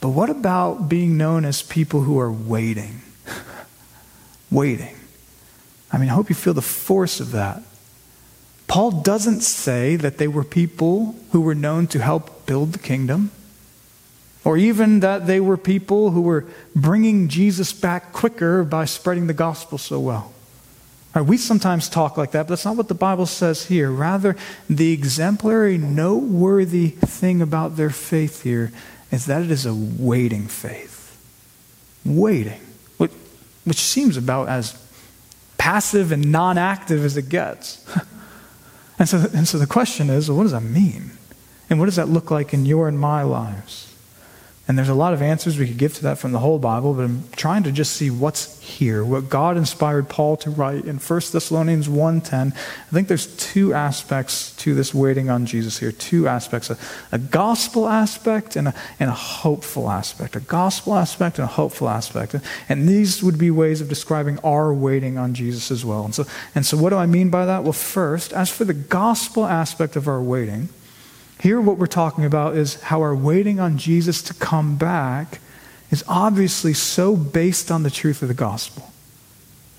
But 0.00 0.08
what 0.08 0.28
about 0.28 0.88
being 0.88 1.16
known 1.16 1.44
as 1.44 1.62
people 1.62 2.00
who 2.00 2.18
are 2.18 2.32
waiting? 2.32 3.02
waiting. 4.50 4.95
I 5.96 5.98
mean, 5.98 6.10
I 6.10 6.12
hope 6.12 6.28
you 6.28 6.34
feel 6.34 6.52
the 6.52 6.60
force 6.60 7.20
of 7.20 7.32
that. 7.32 7.62
Paul 8.66 9.00
doesn't 9.00 9.40
say 9.40 9.96
that 9.96 10.18
they 10.18 10.28
were 10.28 10.44
people 10.44 11.16
who 11.32 11.40
were 11.40 11.54
known 11.54 11.86
to 11.86 12.00
help 12.00 12.44
build 12.44 12.74
the 12.74 12.78
kingdom, 12.78 13.30
or 14.44 14.58
even 14.58 15.00
that 15.00 15.26
they 15.26 15.40
were 15.40 15.56
people 15.56 16.10
who 16.10 16.20
were 16.20 16.44
bringing 16.74 17.28
Jesus 17.28 17.72
back 17.72 18.12
quicker 18.12 18.62
by 18.62 18.84
spreading 18.84 19.26
the 19.26 19.32
gospel 19.32 19.78
so 19.78 19.98
well. 19.98 20.34
Right, 21.14 21.22
we 21.22 21.38
sometimes 21.38 21.88
talk 21.88 22.18
like 22.18 22.32
that, 22.32 22.42
but 22.42 22.48
that's 22.50 22.66
not 22.66 22.76
what 22.76 22.88
the 22.88 22.94
Bible 22.94 23.24
says 23.24 23.64
here. 23.64 23.90
Rather, 23.90 24.36
the 24.68 24.92
exemplary, 24.92 25.78
noteworthy 25.78 26.88
thing 26.88 27.40
about 27.40 27.76
their 27.78 27.88
faith 27.88 28.42
here 28.42 28.70
is 29.10 29.24
that 29.24 29.40
it 29.40 29.50
is 29.50 29.64
a 29.64 29.74
waiting 29.74 30.46
faith. 30.46 31.18
Waiting, 32.04 32.60
which, 32.98 33.12
which 33.64 33.78
seems 33.78 34.18
about 34.18 34.50
as 34.50 34.78
passive 35.66 36.12
and 36.12 36.30
non 36.30 36.56
active 36.56 37.04
as 37.04 37.16
it 37.16 37.28
gets. 37.28 37.84
and, 39.00 39.08
so, 39.08 39.26
and 39.34 39.48
so 39.48 39.58
the 39.58 39.66
question 39.66 40.08
is 40.08 40.28
well, 40.28 40.36
what 40.36 40.44
does 40.44 40.52
that 40.52 40.62
mean? 40.62 41.10
And 41.68 41.80
what 41.80 41.86
does 41.86 41.96
that 41.96 42.08
look 42.08 42.30
like 42.30 42.54
in 42.54 42.64
your 42.64 42.86
and 42.86 43.00
my 43.00 43.24
lives? 43.24 43.85
And 44.68 44.76
there's 44.76 44.88
a 44.88 44.94
lot 44.94 45.14
of 45.14 45.22
answers 45.22 45.58
we 45.58 45.68
could 45.68 45.78
give 45.78 45.94
to 45.94 46.02
that 46.02 46.18
from 46.18 46.32
the 46.32 46.40
whole 46.40 46.58
Bible, 46.58 46.92
but 46.92 47.04
I'm 47.04 47.22
trying 47.36 47.62
to 47.64 47.72
just 47.72 47.92
see 47.92 48.10
what's 48.10 48.60
here, 48.60 49.04
what 49.04 49.28
God 49.28 49.56
inspired 49.56 50.08
Paul 50.08 50.36
to 50.38 50.50
write 50.50 50.86
in 50.86 50.98
1 50.98 51.20
Thessalonians 51.32 51.88
1:10. 51.88 52.52
I 52.52 52.92
think 52.92 53.06
there's 53.06 53.28
two 53.36 53.72
aspects 53.72 54.56
to 54.56 54.74
this 54.74 54.92
waiting 54.92 55.30
on 55.30 55.46
Jesus 55.46 55.78
here, 55.78 55.92
two 55.92 56.26
aspects, 56.26 56.68
a, 56.68 56.76
a 57.12 57.18
gospel 57.18 57.88
aspect 57.88 58.56
and 58.56 58.68
a, 58.68 58.74
and 58.98 59.08
a 59.08 59.14
hopeful 59.14 59.88
aspect, 59.88 60.34
a 60.34 60.40
gospel 60.40 60.96
aspect 60.96 61.38
and 61.38 61.44
a 61.44 61.52
hopeful 61.52 61.88
aspect. 61.88 62.34
And, 62.34 62.42
and 62.68 62.88
these 62.88 63.22
would 63.22 63.38
be 63.38 63.52
ways 63.52 63.80
of 63.80 63.88
describing 63.88 64.40
our 64.40 64.74
waiting 64.74 65.16
on 65.16 65.32
Jesus 65.32 65.70
as 65.70 65.84
well. 65.84 66.04
And 66.04 66.14
so, 66.14 66.24
and 66.56 66.66
so 66.66 66.76
what 66.76 66.90
do 66.90 66.96
I 66.96 67.06
mean 67.06 67.30
by 67.30 67.46
that? 67.46 67.62
Well, 67.62 67.72
first, 67.72 68.32
as 68.32 68.50
for 68.50 68.64
the 68.64 68.74
gospel 68.74 69.46
aspect 69.46 69.94
of 69.94 70.08
our 70.08 70.20
waiting, 70.20 70.70
here, 71.40 71.60
what 71.60 71.78
we're 71.78 71.86
talking 71.86 72.24
about 72.24 72.56
is 72.56 72.80
how 72.82 73.02
our 73.02 73.14
waiting 73.14 73.60
on 73.60 73.76
Jesus 73.78 74.22
to 74.22 74.34
come 74.34 74.76
back 74.76 75.40
is 75.90 76.02
obviously 76.08 76.72
so 76.72 77.14
based 77.14 77.70
on 77.70 77.82
the 77.82 77.90
truth 77.90 78.22
of 78.22 78.28
the 78.28 78.34
gospel. 78.34 78.90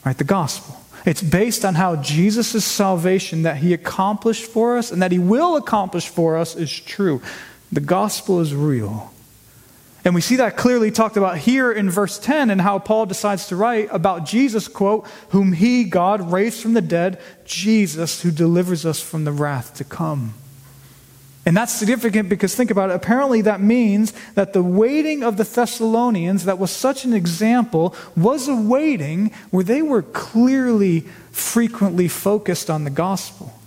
Right? 0.06 0.18
The 0.18 0.24
gospel. 0.24 0.80
It's 1.06 1.22
based 1.22 1.66
on 1.66 1.76
how 1.76 1.96
Jesus' 1.98 2.64
salvation 2.64 3.44
that 3.44 3.58
he 3.58 3.74
accomplished 3.74 4.46
for 4.46 4.78
us 4.78 4.92
and 4.92 5.02
that 5.02 5.12
he 5.12 5.20
will 5.20 5.56
accomplish 5.56 6.08
for 6.08 6.38
us 6.38 6.56
is 6.56 6.72
true. 6.72 7.22
The 7.72 7.82
gospel 7.82 8.40
is 8.40 8.54
real. 8.54 9.14
And 10.06 10.16
we 10.16 10.22
see 10.22 10.38
that 10.38 10.56
clearly 10.56 10.92
talked 10.92 11.18
about 11.18 11.38
here 11.38 11.72
in 11.72 11.90
verse 11.90 12.18
10 12.20 12.50
and 12.50 12.62
how 12.62 12.80
Paul 12.80 13.06
decides 13.08 13.48
to 13.48 13.56
write 13.56 13.90
about 13.92 14.26
Jesus, 14.26 14.68
quote, 14.68 15.06
whom 15.30 15.54
he, 15.54 15.84
God, 15.84 16.32
raised 16.32 16.62
from 16.62 16.74
the 16.74 16.82
dead, 16.82 17.20
Jesus, 17.46 18.22
who 18.22 18.32
delivers 18.32 18.86
us 18.86 19.02
from 19.02 19.26
the 19.26 19.34
wrath 19.34 19.74
to 19.76 19.84
come. 19.84 20.34
And 21.48 21.56
that's 21.56 21.72
significant 21.72 22.28
because 22.28 22.56
think 22.56 22.72
about 22.72 22.90
it. 22.90 22.98
Apparently, 22.98 23.40
that 23.44 23.62
means 23.62 24.12
that 24.36 24.52
the 24.52 24.62
waiting 24.62 25.24
of 25.24 25.38
the 25.38 25.46
Thessalonians, 25.46 26.44
that 26.44 26.60
was 26.60 26.72
such 26.72 27.06
an 27.06 27.14
example, 27.14 27.96
was 28.18 28.50
a 28.50 28.56
waiting 28.56 29.32
where 29.50 29.64
they 29.64 29.82
were 29.82 30.02
clearly, 30.02 31.06
frequently 31.32 32.10
focused 32.10 32.70
on 32.70 32.84
the 32.84 32.90
gospel. 32.90 33.58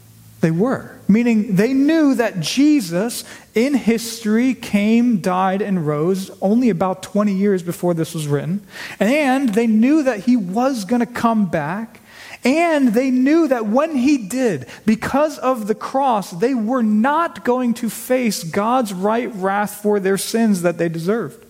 They 0.43 0.51
were. 0.51 0.99
Meaning 1.09 1.57
they 1.57 1.73
knew 1.73 2.15
that 2.17 2.41
Jesus 2.41 3.25
in 3.55 3.73
history 3.73 4.53
came, 4.53 5.23
died, 5.23 5.63
and 5.63 5.87
rose 5.87 6.31
only 6.43 6.69
about 6.69 7.03
20 7.03 7.33
years 7.33 7.63
before 7.63 7.95
this 7.95 8.13
was 8.13 8.29
written. 8.29 8.63
And 8.99 9.55
they 9.55 9.67
knew 9.67 10.03
that 10.03 10.21
he 10.21 10.37
was 10.37 10.85
going 10.85 11.01
to 11.01 11.07
come 11.07 11.47
back. 11.47 12.00
And 12.43 12.95
they 12.95 13.11
knew 13.11 13.49
that 13.49 13.67
when 13.67 13.95
he 13.95 14.17
did, 14.17 14.67
because 14.87 15.39
of 15.39 15.67
the 15.67 15.75
cross, 15.75 16.31
they 16.31 16.55
were 16.55 16.83
not 16.83 17.45
going 17.45 17.75
to 17.75 17.91
face 17.91 18.45
God's 18.45 18.95
right 18.95 19.31
wrath 19.35 19.83
for 19.83 20.01
their 20.01 20.17
sins 20.17 20.63
that 20.63 20.79
they 20.79 20.89
deserved. 20.89 21.45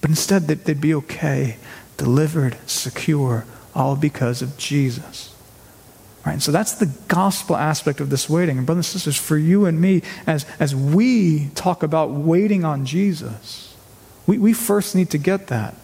But 0.00 0.10
instead, 0.10 0.46
they'd 0.46 0.80
be 0.80 0.94
okay, 0.94 1.56
delivered, 1.96 2.56
secure, 2.66 3.44
all 3.74 3.96
because 3.96 4.40
of 4.40 4.56
Jesus. 4.56 5.34
Right? 6.24 6.40
So 6.40 6.52
that's 6.52 6.74
the 6.74 6.90
gospel 7.08 7.56
aspect 7.56 8.00
of 8.00 8.10
this 8.10 8.28
waiting. 8.28 8.58
And 8.58 8.66
brothers 8.66 8.86
and 8.86 9.00
sisters, 9.00 9.16
for 9.16 9.36
you 9.36 9.66
and 9.66 9.80
me, 9.80 10.02
as, 10.26 10.46
as 10.58 10.74
we 10.74 11.48
talk 11.54 11.82
about 11.82 12.10
waiting 12.10 12.64
on 12.64 12.86
Jesus, 12.86 13.76
we, 14.26 14.38
we 14.38 14.52
first 14.52 14.94
need 14.94 15.10
to 15.10 15.18
get 15.18 15.48
that. 15.48 15.74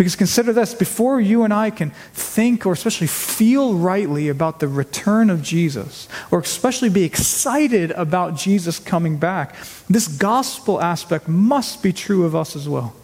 Because 0.00 0.16
consider 0.16 0.54
this 0.54 0.72
before 0.72 1.20
you 1.20 1.44
and 1.44 1.52
I 1.52 1.68
can 1.68 1.90
think 2.14 2.64
or 2.64 2.72
especially 2.72 3.06
feel 3.06 3.74
rightly 3.74 4.30
about 4.30 4.58
the 4.58 4.66
return 4.66 5.28
of 5.28 5.42
Jesus, 5.42 6.08
or 6.30 6.38
especially 6.38 6.88
be 6.88 7.04
excited 7.04 7.90
about 7.90 8.34
Jesus 8.34 8.78
coming 8.78 9.18
back, 9.18 9.54
this 9.90 10.08
gospel 10.08 10.80
aspect 10.80 11.28
must 11.28 11.82
be 11.82 11.92
true 11.92 12.24
of 12.24 12.34
us 12.34 12.56
as 12.56 12.66
well. 12.66 12.94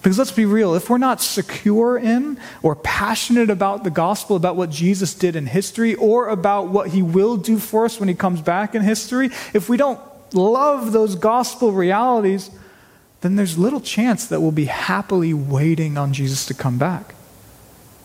Because 0.00 0.16
let's 0.16 0.32
be 0.32 0.46
real, 0.46 0.74
if 0.74 0.88
we're 0.88 0.96
not 0.96 1.20
secure 1.20 1.98
in 1.98 2.40
or 2.62 2.74
passionate 2.74 3.50
about 3.50 3.84
the 3.84 3.90
gospel, 3.90 4.34
about 4.34 4.56
what 4.56 4.70
Jesus 4.70 5.12
did 5.12 5.36
in 5.36 5.44
history, 5.44 5.94
or 5.94 6.30
about 6.30 6.68
what 6.68 6.88
he 6.88 7.02
will 7.02 7.36
do 7.36 7.58
for 7.58 7.84
us 7.84 8.00
when 8.00 8.08
he 8.08 8.14
comes 8.14 8.40
back 8.40 8.74
in 8.74 8.80
history, 8.80 9.26
if 9.52 9.68
we 9.68 9.76
don't 9.76 10.00
love 10.32 10.92
those 10.92 11.16
gospel 11.16 11.70
realities, 11.70 12.50
then 13.20 13.36
there's 13.36 13.58
little 13.58 13.80
chance 13.80 14.26
that 14.26 14.40
we'll 14.40 14.50
be 14.50 14.66
happily 14.66 15.34
waiting 15.34 15.98
on 15.98 16.12
Jesus 16.12 16.46
to 16.46 16.54
come 16.54 16.78
back. 16.78 17.14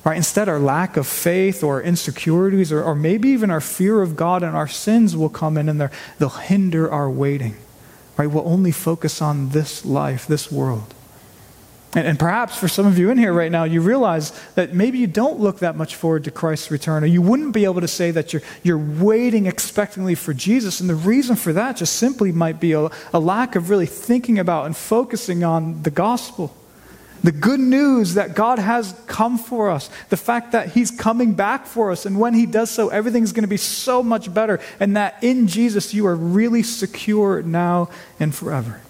Right? 0.04 0.18
Instead, 0.18 0.48
our 0.48 0.60
lack 0.60 0.98
of 0.98 1.08
faith 1.08 1.64
or 1.64 1.82
insecurities, 1.82 2.72
or, 2.72 2.84
or 2.84 2.94
maybe 2.94 3.30
even 3.30 3.50
our 3.50 3.62
fear 3.62 4.02
of 4.02 4.16
God 4.16 4.44
and 4.44 4.56
our 4.56 4.68
sins 4.68 5.18
will 5.18 5.30
come 5.30 5.58
in 5.58 5.68
and 5.68 5.90
they'll 6.20 6.30
hinder 6.30 6.92
our 6.92 7.10
waiting. 7.10 7.56
Right? 8.18 8.28
We'll 8.28 8.48
only 8.48 8.72
focus 8.72 9.22
on 9.22 9.50
this 9.50 9.84
life, 9.84 10.28
this 10.28 10.52
world. 10.52 10.94
And, 11.96 12.06
and, 12.06 12.20
perhaps 12.20 12.58
for 12.58 12.68
some 12.68 12.86
of 12.86 13.00
you 13.00 13.10
in 13.10 13.18
here 13.18 13.32
right 13.32 13.52
now, 13.52 13.64
you 13.64 13.80
realize 13.80 14.32
that 14.56 14.74
maybe 14.74 14.98
you 14.98 15.08
don't 15.08 15.40
look 15.40 15.60
that 15.60 15.78
much 15.78 15.96
forward 15.96 16.26
to 16.26 16.32
Christ's 16.32 16.70
return, 16.70 17.04
or 17.04 17.08
you 17.08 17.22
wouldn't 17.22 17.54
be 17.54 17.64
able 17.64 17.80
to 17.80 17.88
say 17.88 18.12
that 18.12 18.34
you're, 18.34 18.42
you're 18.64 18.78
waiting 18.78 19.46
expectantly 19.46 20.14
for 20.14 20.34
Jesus. 20.34 20.82
And 20.82 20.90
the 20.90 20.96
reason 20.96 21.38
for 21.38 21.54
that 21.54 21.78
just 21.78 21.96
simply 21.96 22.34
might 22.34 22.60
be 22.60 22.74
a, 22.74 22.90
a 23.14 23.20
lack 23.20 23.56
of 23.56 23.70
really 23.70 23.86
thinking 23.86 24.38
about 24.38 24.66
and 24.66 24.76
focusing 24.76 25.46
on 25.46 25.84
the 25.84 25.90
gospel. 25.90 26.54
The 27.24 27.32
good 27.32 27.62
news 27.62 28.16
that 28.16 28.36
God 28.36 28.60
has 28.60 28.94
come 29.08 29.38
for 29.38 29.72
us, 29.72 29.90
the 30.10 30.18
fact 30.18 30.52
that 30.52 30.74
He's 30.74 30.92
coming 30.92 31.34
back 31.34 31.66
for 31.66 31.92
us, 31.92 32.06
and 32.06 32.20
when 32.20 32.34
He 32.34 32.46
does 32.46 32.70
so, 32.70 32.90
everything's 32.90 33.32
going 33.32 33.46
to 33.46 33.48
be 33.48 33.58
so 33.58 34.04
much 34.04 34.32
better, 34.34 34.60
and 34.82 34.98
that 34.98 35.24
in 35.24 35.48
Jesus 35.48 35.94
you 35.94 36.06
are 36.08 36.16
really 36.16 36.62
secure 36.62 37.42
now 37.42 37.90
and 38.20 38.36
forever. 38.36 38.82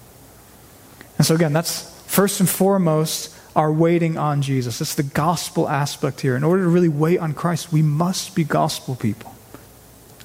And 1.18 1.26
so, 1.26 1.36
again, 1.36 1.54
that's 1.54 1.95
First 2.06 2.40
and 2.40 2.50
foremost, 2.50 3.36
are 3.56 3.72
waiting 3.72 4.18
on 4.18 4.42
Jesus. 4.42 4.82
It's 4.82 4.96
the 4.96 5.04
gospel 5.04 5.70
aspect 5.70 6.22
here. 6.22 6.36
In 6.36 6.44
order 6.44 6.64
to 6.64 6.70
really 6.70 6.90
wait 6.90 7.20
on 7.20 7.34
Christ, 7.34 7.72
we 7.72 7.82
must 7.82 8.36
be 8.36 8.44
gospel 8.44 8.96
people. 8.96 9.34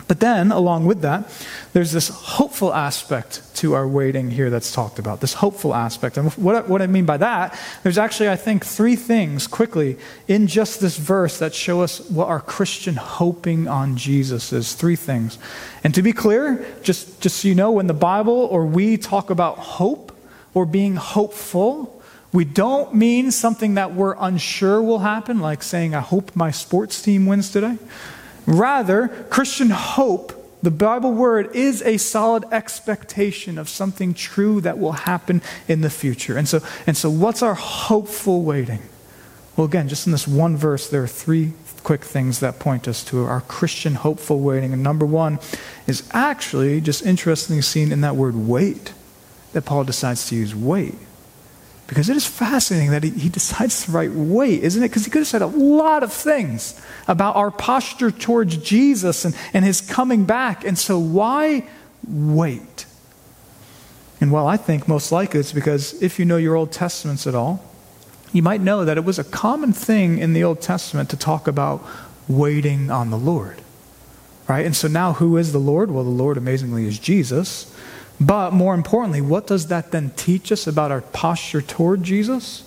But 0.09 0.19
then, 0.19 0.51
along 0.51 0.87
with 0.87 1.03
that, 1.03 1.31
there's 1.73 1.93
this 1.93 2.09
hopeful 2.09 2.75
aspect 2.75 3.43
to 3.59 3.75
our 3.75 3.87
waiting 3.87 4.33
here 4.33 4.51
that's 4.51 4.73
talked 4.73 4.99
about. 4.99 5.21
This 5.21 5.35
hopeful 5.35 5.73
aspect. 5.73 6.17
And 6.17 6.33
what, 6.33 6.69
what 6.69 6.83
I 6.83 6.89
mean 6.89 7.05
by 7.05 7.19
that, 7.19 7.57
there's 7.85 7.97
actually, 7.97 8.29
I 8.29 8.35
think, 8.35 8.67
three 8.67 8.97
things 8.97 9.47
quickly 9.47 9.97
in 10.27 10.49
just 10.49 10.81
this 10.81 10.97
verse 10.97 11.39
that 11.39 11.55
show 11.55 11.83
us 11.83 12.01
what 12.11 12.27
our 12.27 12.41
Christian 12.41 12.97
hoping 12.97 13.69
on 13.69 13.97
Jesus 13.97 14.53
is. 14.53 14.75
Three 14.75 14.97
things. 14.97 15.39
And 15.85 15.95
to 15.95 16.03
be 16.03 16.13
clear, 16.13 16.67
just, 16.83 17.21
just 17.21 17.37
so 17.37 17.47
you 17.47 17.55
know, 17.55 17.71
when 17.71 17.87
the 17.87 17.95
Bible 17.95 18.49
or 18.51 18.67
we 18.67 18.97
talk 18.97 19.31
about 19.31 19.59
hope, 19.59 20.10
or 20.55 20.67
being 20.67 20.97
hopeful. 20.97 22.03
We 22.33 22.45
don't 22.45 22.95
mean 22.95 23.31
something 23.31 23.75
that 23.75 23.95
we're 23.95 24.15
unsure 24.19 24.81
will 24.81 25.01
happen, 25.01 25.41
like 25.41 25.63
saying, 25.63 25.95
I 25.95 26.01
hope 26.01 26.37
my 26.37 26.51
sports 26.51 27.03
team 27.03 27.27
wins 27.27 27.51
today. 27.51 27.79
Rather, 28.47 29.09
Christian 29.31 29.71
hope, 29.71 30.33
the 30.63 30.71
Bible 30.71 31.13
word, 31.13 31.55
is 31.55 31.83
a 31.83 31.97
solid 31.97 32.45
expectation 32.53 33.59
of 33.59 33.69
something 33.69 34.15
true 34.15 34.61
that 34.61 34.79
will 34.79 34.93
happen 34.93 35.43
in 35.67 35.81
the 35.81 35.91
future. 35.91 36.37
And 36.37 36.49
so, 36.49 36.61
and 36.87 36.97
so 36.97 37.11
what's 37.11 37.43
our 37.43 37.55
hopeful 37.55 38.43
waiting? 38.43 38.81
Well, 39.57 39.67
again, 39.67 39.89
just 39.89 40.07
in 40.07 40.13
this 40.13 40.29
one 40.29 40.57
verse, 40.57 40.89
there 40.89 41.03
are 41.03 41.09
three 41.09 41.53
quick 41.83 42.05
things 42.05 42.41
that 42.41 42.59
point 42.59 42.87
us 42.87 43.03
to 43.05 43.25
our 43.25 43.41
Christian 43.41 43.95
hopeful 43.95 44.41
waiting. 44.41 44.73
And 44.73 44.83
number 44.83 45.07
one 45.07 45.39
is 45.87 46.09
actually 46.13 46.81
just 46.81 47.05
interestingly 47.05 47.63
seen 47.63 47.91
in 47.91 48.03
that 48.03 48.17
word 48.17 48.37
wait 48.37 48.93
that 49.53 49.63
Paul 49.63 49.85
decides 49.85 50.29
to 50.29 50.37
use 50.37 50.55
wait. 50.55 50.95
Because 51.87 52.09
it 52.09 52.17
is 52.17 52.25
fascinating 52.25 52.93
that 52.93 53.03
he, 53.03 53.11
he 53.11 53.29
decides 53.29 53.85
to 53.85 53.91
write 53.91 54.13
wait, 54.13 54.63
isn't 54.63 54.83
it? 54.83 54.89
Because 54.89 55.05
he 55.05 55.11
could 55.11 55.21
have 55.21 55.27
said 55.27 55.43
a 55.43 55.47
lot 55.47 56.05
of 56.05 56.13
things 56.13 56.81
about 57.09 57.35
our 57.35 57.51
posture 57.51 58.13
towards 58.13 58.57
Jesus 58.59 59.25
and, 59.25 59.37
and 59.53 59.65
his 59.65 59.81
coming 59.81 60.25
back. 60.25 60.65
And 60.65 60.79
so, 60.79 60.99
why 61.01 61.67
wait? 62.07 62.87
And 64.21 64.31
well, 64.31 64.47
I 64.47 64.57
think 64.57 64.87
most 64.87 65.11
likely 65.11 65.41
it's 65.41 65.53
because 65.53 66.01
if 66.03 66.19
you 66.19 66.25
know 66.25 66.37
your 66.37 66.55
Old 66.55 66.71
Testaments 66.71 67.27
at 67.27 67.35
all, 67.35 67.65
you 68.33 68.43
might 68.43 68.61
know 68.61 68.85
that 68.85 68.97
it 68.97 69.05
was 69.05 69.19
a 69.19 69.25
common 69.25 69.73
thing 69.73 70.19
in 70.19 70.33
the 70.33 70.45
Old 70.45 70.61
Testament 70.61 71.11
to 71.11 71.17
talk 71.17 71.49
about 71.49 71.85
waiting 72.29 72.91
on 72.91 73.11
the 73.11 73.19
Lord. 73.19 73.63
Right? 74.47 74.65
And 74.65 74.77
so 74.77 74.89
now, 74.89 75.15
who 75.15 75.37
is 75.37 75.53
the 75.53 75.59
Lord? 75.59 75.91
Well, 75.91 76.05
the 76.05 76.11
Lord 76.11 76.37
amazingly 76.37 76.87
is 76.87 76.99
Jesus. 76.99 77.75
But 78.21 78.53
more 78.53 78.75
importantly, 78.75 79.23
what 79.23 79.47
does 79.47 79.69
that 79.69 79.93
then 79.93 80.11
teach 80.11 80.53
us 80.53 80.67
about 80.67 80.91
our 80.91 81.01
posture 81.01 81.63
toward 81.63 82.03
Jesus? 82.03 82.65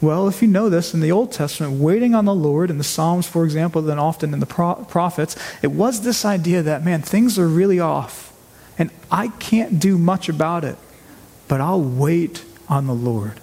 Well, 0.00 0.28
if 0.28 0.40
you 0.40 0.48
know 0.48 0.68
this, 0.68 0.94
in 0.94 1.00
the 1.00 1.12
Old 1.12 1.30
Testament, 1.30 1.74
waiting 1.80 2.14
on 2.14 2.24
the 2.24 2.34
Lord, 2.34 2.70
in 2.70 2.78
the 2.78 2.84
Psalms, 2.84 3.28
for 3.28 3.44
example, 3.44 3.82
then 3.82 3.98
often 3.98 4.32
in 4.32 4.40
the 4.40 4.46
prophets, 4.46 5.36
it 5.62 5.68
was 5.68 6.00
this 6.00 6.24
idea 6.24 6.62
that, 6.62 6.84
man, 6.84 7.02
things 7.02 7.38
are 7.38 7.46
really 7.46 7.78
off, 7.78 8.32
and 8.78 8.90
I 9.10 9.28
can't 9.28 9.78
do 9.78 9.98
much 9.98 10.28
about 10.28 10.64
it, 10.64 10.78
but 11.48 11.60
I'll 11.60 11.82
wait 11.82 12.44
on 12.68 12.86
the 12.86 12.94
Lord. 12.94 13.34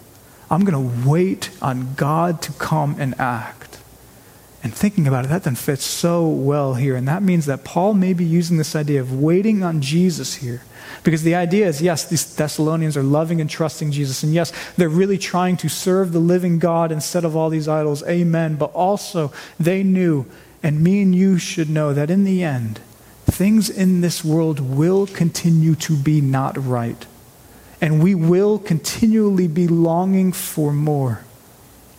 I'm 0.49 0.65
going 0.65 1.03
to 1.03 1.07
wait 1.07 1.51
on 1.61 1.93
God 1.93 2.41
to 2.41 2.51
come 2.53 2.95
and 2.99 3.13
act. 3.19 3.66
And 4.63 4.73
thinking 4.73 5.07
about 5.07 5.25
it, 5.25 5.27
that 5.29 5.43
then 5.43 5.55
fits 5.55 5.85
so 5.85 6.27
well 6.27 6.73
here. 6.73 6.95
And 6.95 7.07
that 7.07 7.21
means 7.21 7.45
that 7.45 7.63
Paul 7.63 7.93
may 7.93 8.13
be 8.13 8.25
using 8.25 8.57
this 8.57 8.75
idea 8.75 8.99
of 8.99 9.21
waiting 9.21 9.63
on 9.63 9.81
Jesus 9.81 10.35
here 10.35 10.63
because 11.03 11.23
the 11.23 11.35
idea 11.35 11.67
is 11.67 11.81
yes, 11.81 12.05
these 12.05 12.35
Thessalonians 12.35 12.97
are 12.97 13.03
loving 13.03 13.39
and 13.39 13.49
trusting 13.49 13.91
Jesus. 13.91 14.23
And 14.23 14.33
yes, 14.33 14.51
they're 14.75 14.89
really 14.89 15.17
trying 15.17 15.57
to 15.57 15.69
serve 15.69 16.11
the 16.11 16.19
living 16.19 16.59
God 16.59 16.91
instead 16.91 17.23
of 17.23 17.35
all 17.35 17.49
these 17.49 17.67
idols. 17.67 18.03
Amen. 18.03 18.55
But 18.55 18.73
also, 18.73 19.31
they 19.59 19.83
knew, 19.83 20.25
and 20.63 20.83
me 20.83 21.01
and 21.01 21.15
you 21.15 21.37
should 21.37 21.69
know, 21.69 21.93
that 21.93 22.09
in 22.09 22.23
the 22.23 22.43
end, 22.43 22.79
things 23.25 23.69
in 23.69 24.01
this 24.01 24.23
world 24.23 24.59
will 24.59 25.07
continue 25.07 25.75
to 25.75 25.95
be 25.95 26.21
not 26.21 26.57
right. 26.57 27.05
And 27.79 28.01
we 28.01 28.15
will 28.15 28.57
continually 28.57 29.47
be 29.47 29.67
longing 29.67 30.31
for 30.31 30.73
more. 30.73 31.21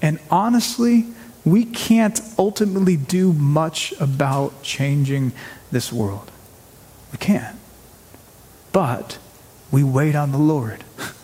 And 0.03 0.18
honestly, 0.31 1.07
we 1.50 1.64
can't 1.64 2.20
ultimately 2.38 2.96
do 2.96 3.32
much 3.32 3.92
about 4.00 4.62
changing 4.62 5.32
this 5.70 5.92
world. 5.92 6.30
We 7.12 7.18
can't. 7.18 7.58
But 8.72 9.18
we 9.70 9.82
wait 9.82 10.14
on 10.14 10.32
the 10.32 10.38
Lord. 10.38 10.84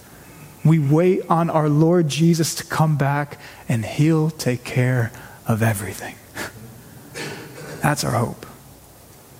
We 0.64 0.78
wait 0.78 1.28
on 1.28 1.50
our 1.50 1.68
Lord 1.68 2.08
Jesus 2.08 2.54
to 2.54 2.64
come 2.64 2.96
back, 2.96 3.38
and 3.68 3.84
He'll 3.84 4.30
take 4.30 4.64
care 4.64 5.12
of 5.46 5.62
everything. 5.62 6.14
That's 7.82 8.02
our 8.02 8.12
hope. 8.12 8.46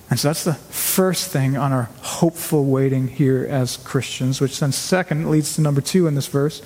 And 0.07 0.19
so 0.19 0.27
that's 0.27 0.43
the 0.43 0.53
first 0.53 1.31
thing 1.31 1.57
on 1.57 1.73
our 1.73 1.89
hopeful 2.01 2.65
waiting 2.65 3.07
here 3.07 3.45
as 3.49 3.75
Christians, 3.75 4.39
which 4.39 4.59
then, 4.59 4.71
second, 4.71 5.31
leads 5.31 5.55
to 5.55 5.61
number 5.61 5.81
two 5.81 6.05
in 6.05 6.13
this 6.13 6.27
verse. 6.27 6.61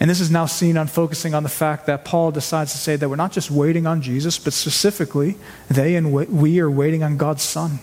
And 0.00 0.10
this 0.10 0.20
is 0.20 0.30
now 0.30 0.46
seen 0.46 0.76
on 0.76 0.88
focusing 0.88 1.34
on 1.34 1.44
the 1.44 1.48
fact 1.48 1.86
that 1.86 2.04
Paul 2.04 2.32
decides 2.32 2.72
to 2.72 2.78
say 2.78 2.96
that 2.96 3.08
we're 3.08 3.16
not 3.16 3.32
just 3.32 3.50
waiting 3.50 3.86
on 3.86 4.02
Jesus, 4.02 4.38
but 4.38 4.52
specifically, 4.52 5.36
they 5.68 5.94
and 5.94 6.12
we 6.12 6.60
are 6.60 6.70
waiting 6.70 7.02
on 7.02 7.16
God's 7.16 7.42
Son. 7.42 7.78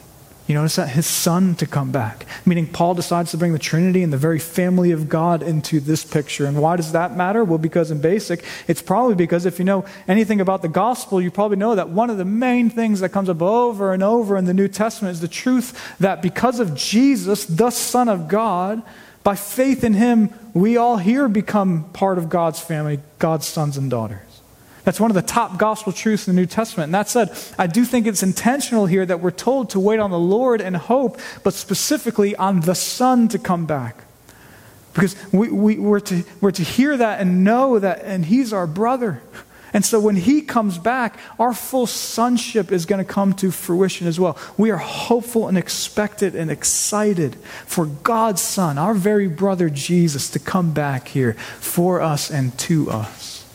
You 0.52 0.56
notice 0.56 0.76
that? 0.76 0.90
His 0.90 1.06
son 1.06 1.56
to 1.56 1.66
come 1.66 1.94
back. 1.94 2.26
Meaning, 2.46 2.68
Paul 2.68 2.94
decides 2.94 3.32
to 3.32 3.38
bring 3.38 3.54
the 3.54 3.60
Trinity 3.60 4.04
and 4.04 4.12
the 4.12 4.18
very 4.18 4.40
family 4.40 4.92
of 4.92 5.08
God 5.08 5.44
into 5.44 5.80
this 5.80 6.04
picture. 6.04 6.46
And 6.46 6.62
why 6.62 6.76
does 6.76 6.92
that 6.92 7.16
matter? 7.16 7.46
Well, 7.46 7.58
because 7.58 7.90
in 7.90 8.02
basic, 8.02 8.44
it's 8.68 8.82
probably 8.82 9.16
because 9.16 9.46
if 9.46 9.60
you 9.60 9.66
know 9.66 9.86
anything 10.10 10.42
about 10.42 10.62
the 10.62 10.68
gospel, 10.68 11.22
you 11.22 11.32
probably 11.32 11.56
know 11.56 11.76
that 11.76 11.88
one 11.88 12.10
of 12.10 12.18
the 12.18 12.26
main 12.26 12.70
things 12.70 13.00
that 13.00 13.10
comes 13.10 13.30
up 13.30 13.42
over 13.42 13.94
and 13.94 14.04
over 14.04 14.36
in 14.36 14.44
the 14.44 14.54
New 14.54 14.68
Testament 14.68 15.14
is 15.14 15.22
the 15.22 15.30
truth 15.30 15.96
that 16.00 16.22
because 16.22 16.60
of 16.60 16.76
Jesus, 16.76 17.46
the 17.46 17.70
Son 17.70 18.10
of 18.10 18.28
God, 18.28 18.84
by 19.24 19.36
faith 19.36 19.86
in 19.86 19.94
him, 19.94 20.34
we 20.54 20.78
all 20.78 20.98
here 20.98 21.28
become 21.28 21.86
part 21.94 22.18
of 22.18 22.30
God's 22.30 22.60
family, 22.60 23.00
God's 23.20 23.48
sons 23.48 23.78
and 23.78 23.90
daughters. 23.90 24.20
That's 24.84 25.00
one 25.00 25.12
of 25.12 25.16
the 25.16 25.22
top 25.22 25.58
gospel 25.60 25.94
truths 25.94 26.28
in 26.28 26.36
the 26.36 26.42
New 26.42 26.48
Testament. 26.48 26.86
And 26.88 26.96
that 26.96 27.08
said, 27.08 27.32
I 27.58 27.68
do 27.68 27.86
think 27.86 28.08
it's 28.08 28.24
intentional 28.24 28.88
here 28.88 29.06
that 29.06 29.20
we're 29.20 29.30
told 29.32 29.70
to 29.72 29.80
wait 29.80 30.00
on 30.00 30.10
the 30.10 30.20
Lord 30.20 30.60
and 30.60 30.76
hope, 30.76 31.20
but 31.44 31.54
specifically 31.54 32.36
on 32.36 32.62
the 32.62 32.74
Son 32.74 33.28
to 33.28 33.38
come 33.38 33.66
back. 33.66 34.04
Because 34.94 35.16
we, 35.32 35.50
we, 35.50 35.78
we're, 35.78 36.00
to, 36.02 36.24
we're 36.42 36.52
to 36.52 36.64
hear 36.64 36.98
that 36.98 37.22
and 37.22 37.44
know 37.44 37.80
that, 37.80 38.02
and 38.04 38.26
He's 38.26 38.52
our 38.52 38.68
brother. 38.68 39.22
And 39.74 39.86
so 39.86 40.00
when 40.00 40.16
He 40.16 40.42
comes 40.42 40.78
back, 40.78 41.18
our 41.40 41.54
full 41.54 41.88
sonship 41.88 42.72
is 42.72 42.86
going 42.86 43.04
to 43.04 43.10
come 43.10 43.34
to 43.36 43.52
fruition 43.52 44.08
as 44.08 44.20
well. 44.20 44.38
We 44.58 44.70
are 44.72 44.78
hopeful 44.78 45.48
and 45.48 45.58
expected 45.58 46.36
and 46.36 46.52
excited 46.52 47.36
for 47.66 47.86
God's 47.86 48.42
Son, 48.42 48.78
our 48.78 48.94
very 48.94 49.28
brother 49.28 49.70
Jesus, 49.70 50.30
to 50.32 50.40
come 50.40 50.74
back 50.74 51.08
here 51.08 51.34
for 51.60 52.02
us 52.02 52.30
and 52.30 52.58
to 52.60 52.90
us. 52.90 53.46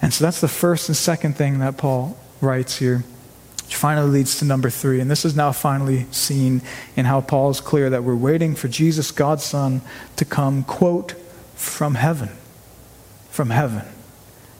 And 0.00 0.14
so 0.14 0.24
that's 0.24 0.40
the 0.40 0.48
first 0.48 0.88
and 0.88 0.96
second 0.96 1.36
thing 1.36 1.58
that 1.58 1.76
Paul 1.76 2.16
writes 2.40 2.78
here, 2.78 3.04
which 3.64 3.74
finally 3.74 4.08
leads 4.08 4.38
to 4.38 4.44
number 4.44 4.70
three. 4.70 5.00
And 5.00 5.10
this 5.10 5.24
is 5.24 5.36
now 5.36 5.52
finally 5.52 6.06
seen 6.10 6.62
in 6.96 7.04
how 7.04 7.20
Paul 7.20 7.50
is 7.50 7.60
clear 7.60 7.90
that 7.90 8.04
we're 8.04 8.16
waiting 8.16 8.54
for 8.54 8.68
Jesus, 8.68 9.10
God's 9.10 9.44
Son, 9.44 9.82
to 10.16 10.24
come, 10.24 10.64
quote, 10.64 11.12
from 11.54 11.96
heaven. 11.96 12.30
From 13.30 13.50
heaven. 13.50 13.84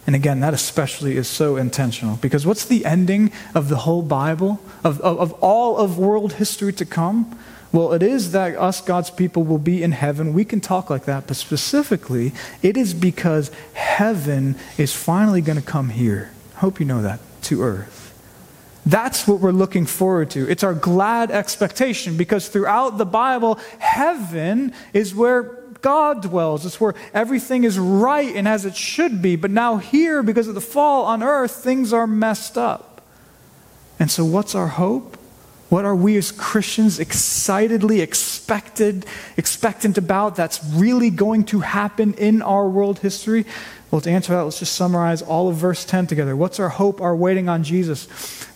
And 0.09 0.17
again, 0.17 0.41
that 0.41 0.55
especially 0.55 1.19
is 1.19 1.29
so 1.29 1.59
intentional 1.59 2.17
because 2.17 2.47
what's 2.47 2.65
the 2.65 2.87
ending 2.87 3.31
of 3.55 3.69
the 3.69 3.77
whole 3.77 4.01
Bible, 4.01 4.59
of, 4.83 5.03
of, 5.03 5.21
of 5.21 5.33
all 5.43 5.77
of 5.77 5.99
world 5.99 6.33
history 6.33 6.73
to 6.73 6.87
come? 6.87 7.39
Well, 7.73 7.93
it 7.93 8.03
is 8.03 8.33
that 8.33 8.57
us, 8.57 8.81
God's 8.81 9.11
people, 9.11 9.43
will 9.45 9.59
be 9.59 9.83
in 9.83 9.93
heaven. 9.93 10.33
We 10.33 10.47
can 10.47 10.63
talk 10.63 10.89
like 10.89 11.05
that, 11.05 11.27
but 11.27 11.37
specifically, 11.37 12.33
it 12.63 12.79
is 12.79 12.95
because 12.95 13.51
heaven 13.75 14.57
is 14.79 14.95
finally 14.95 15.43
going 15.43 15.61
to 15.61 15.67
come 15.67 15.91
here. 15.91 16.31
Hope 16.55 16.81
you 16.81 16.87
know 16.87 17.03
that, 17.03 17.21
to 17.43 17.63
earth. 17.63 18.19
That's 18.87 19.29
what 19.29 19.41
we're 19.41 19.51
looking 19.51 19.85
forward 19.85 20.31
to. 20.31 20.51
It's 20.51 20.65
our 20.65 20.73
glad 20.73 21.31
expectation 21.31 22.17
because 22.17 22.49
throughout 22.49 22.97
the 22.97 23.05
Bible, 23.05 23.59
heaven 23.79 24.73
is 24.95 25.15
where 25.15 25.58
God 25.81 26.23
dwells. 26.23 26.67
It's 26.67 26.81
where 26.81 26.95
everything 27.15 27.65
is 27.65 27.79
right 27.79 28.35
and 28.35 28.49
as 28.49 28.65
it 28.65 28.77
should 28.77 29.23
be. 29.23 29.37
But 29.37 29.51
now, 29.51 29.77
here, 29.77 30.23
because 30.23 30.49
of 30.49 30.55
the 30.55 30.61
fall 30.61 31.05
on 31.05 31.23
earth, 31.23 31.53
things 31.53 31.93
are 31.93 32.07
messed 32.07 32.59
up. 32.59 33.03
And 33.99 34.11
so, 34.11 34.25
what's 34.25 34.55
our 34.55 34.69
hope? 34.69 35.17
What 35.69 35.85
are 35.85 35.95
we 35.95 36.17
as 36.17 36.33
Christians 36.33 36.99
excitedly 36.99 38.01
expected, 38.01 39.05
expectant 39.37 39.99
about 39.99 40.35
that's 40.35 40.65
really 40.65 41.11
going 41.11 41.45
to 41.47 41.61
happen 41.61 42.15
in 42.15 42.41
our 42.41 42.69
world 42.69 43.01
history? 43.01 43.45
Well, 43.91 44.03
to 44.03 44.11
answer 44.11 44.35
that, 44.35 44.43
let's 44.43 44.59
just 44.59 44.75
summarize 44.75 45.23
all 45.23 45.49
of 45.49 45.57
verse 45.57 45.85
10 45.85 46.09
together. 46.09 46.37
What's 46.37 46.61
our 46.61 46.69
hope, 46.69 47.01
our 47.01 47.17
waiting 47.17 47.49
on 47.49 47.65
Jesus? 47.65 48.07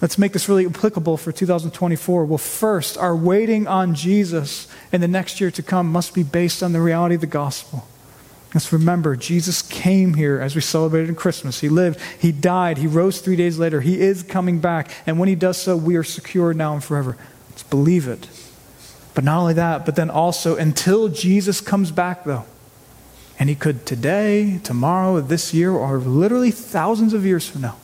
Let's 0.03 0.19
make 0.19 0.33
this 0.33 0.49
really 0.49 0.67
applicable 0.67 1.17
for 1.17 1.33
2024. 1.33 2.27
Well, 2.27 2.37
first, 2.37 2.99
our 2.99 3.17
waiting 3.17 3.67
on 3.67 3.95
Jesus 3.95 4.69
in 4.93 5.01
the 5.01 5.09
next 5.09 5.41
year 5.41 5.51
to 5.53 5.63
come 5.63 5.91
must 5.91 6.13
be 6.13 6.23
based 6.23 6.63
on 6.63 6.73
the 6.73 6.83
reality 6.83 7.15
of 7.15 7.23
the 7.23 7.27
gospel. 7.27 7.89
Let's 8.55 8.71
remember, 8.71 9.17
Jesus 9.17 9.63
came 9.63 10.13
here 10.13 10.39
as 10.39 10.55
we 10.55 10.61
celebrated 10.61 11.09
in 11.09 11.15
Christmas. 11.15 11.61
He 11.61 11.71
lived, 11.71 11.99
He 12.19 12.33
died, 12.33 12.77
He 12.77 12.87
rose 12.87 13.23
three 13.23 13.37
days 13.37 13.59
later. 13.59 13.81
He 13.81 13.99
is 13.99 14.23
coming 14.23 14.59
back. 14.59 14.91
And 15.07 15.19
when 15.19 15.31
He 15.31 15.35
does 15.35 15.57
so, 15.57 15.75
we 15.75 15.97
are 15.97 16.05
secure 16.05 16.53
now 16.53 16.75
and 16.75 16.85
forever. 16.85 17.17
Let's 17.49 17.63
believe 17.63 18.07
it. 18.07 18.29
But 19.15 19.25
not 19.25 19.41
only 19.41 19.55
that, 19.55 19.87
but 19.87 19.97
then 19.97 20.11
also 20.11 20.57
until 20.57 21.09
Jesus 21.09 21.63
comes 21.63 21.91
back, 21.91 22.25
though. 22.25 22.45
And 23.39 23.49
He 23.49 23.55
could 23.55 23.87
today, 23.87 24.59
tomorrow, 24.63 25.21
this 25.21 25.53
year, 25.53 25.73
or 25.73 25.99
literally 25.99 26.51
thousands 26.51 27.15
of 27.15 27.25
years 27.27 27.49
from 27.49 27.63
now. 27.63 27.77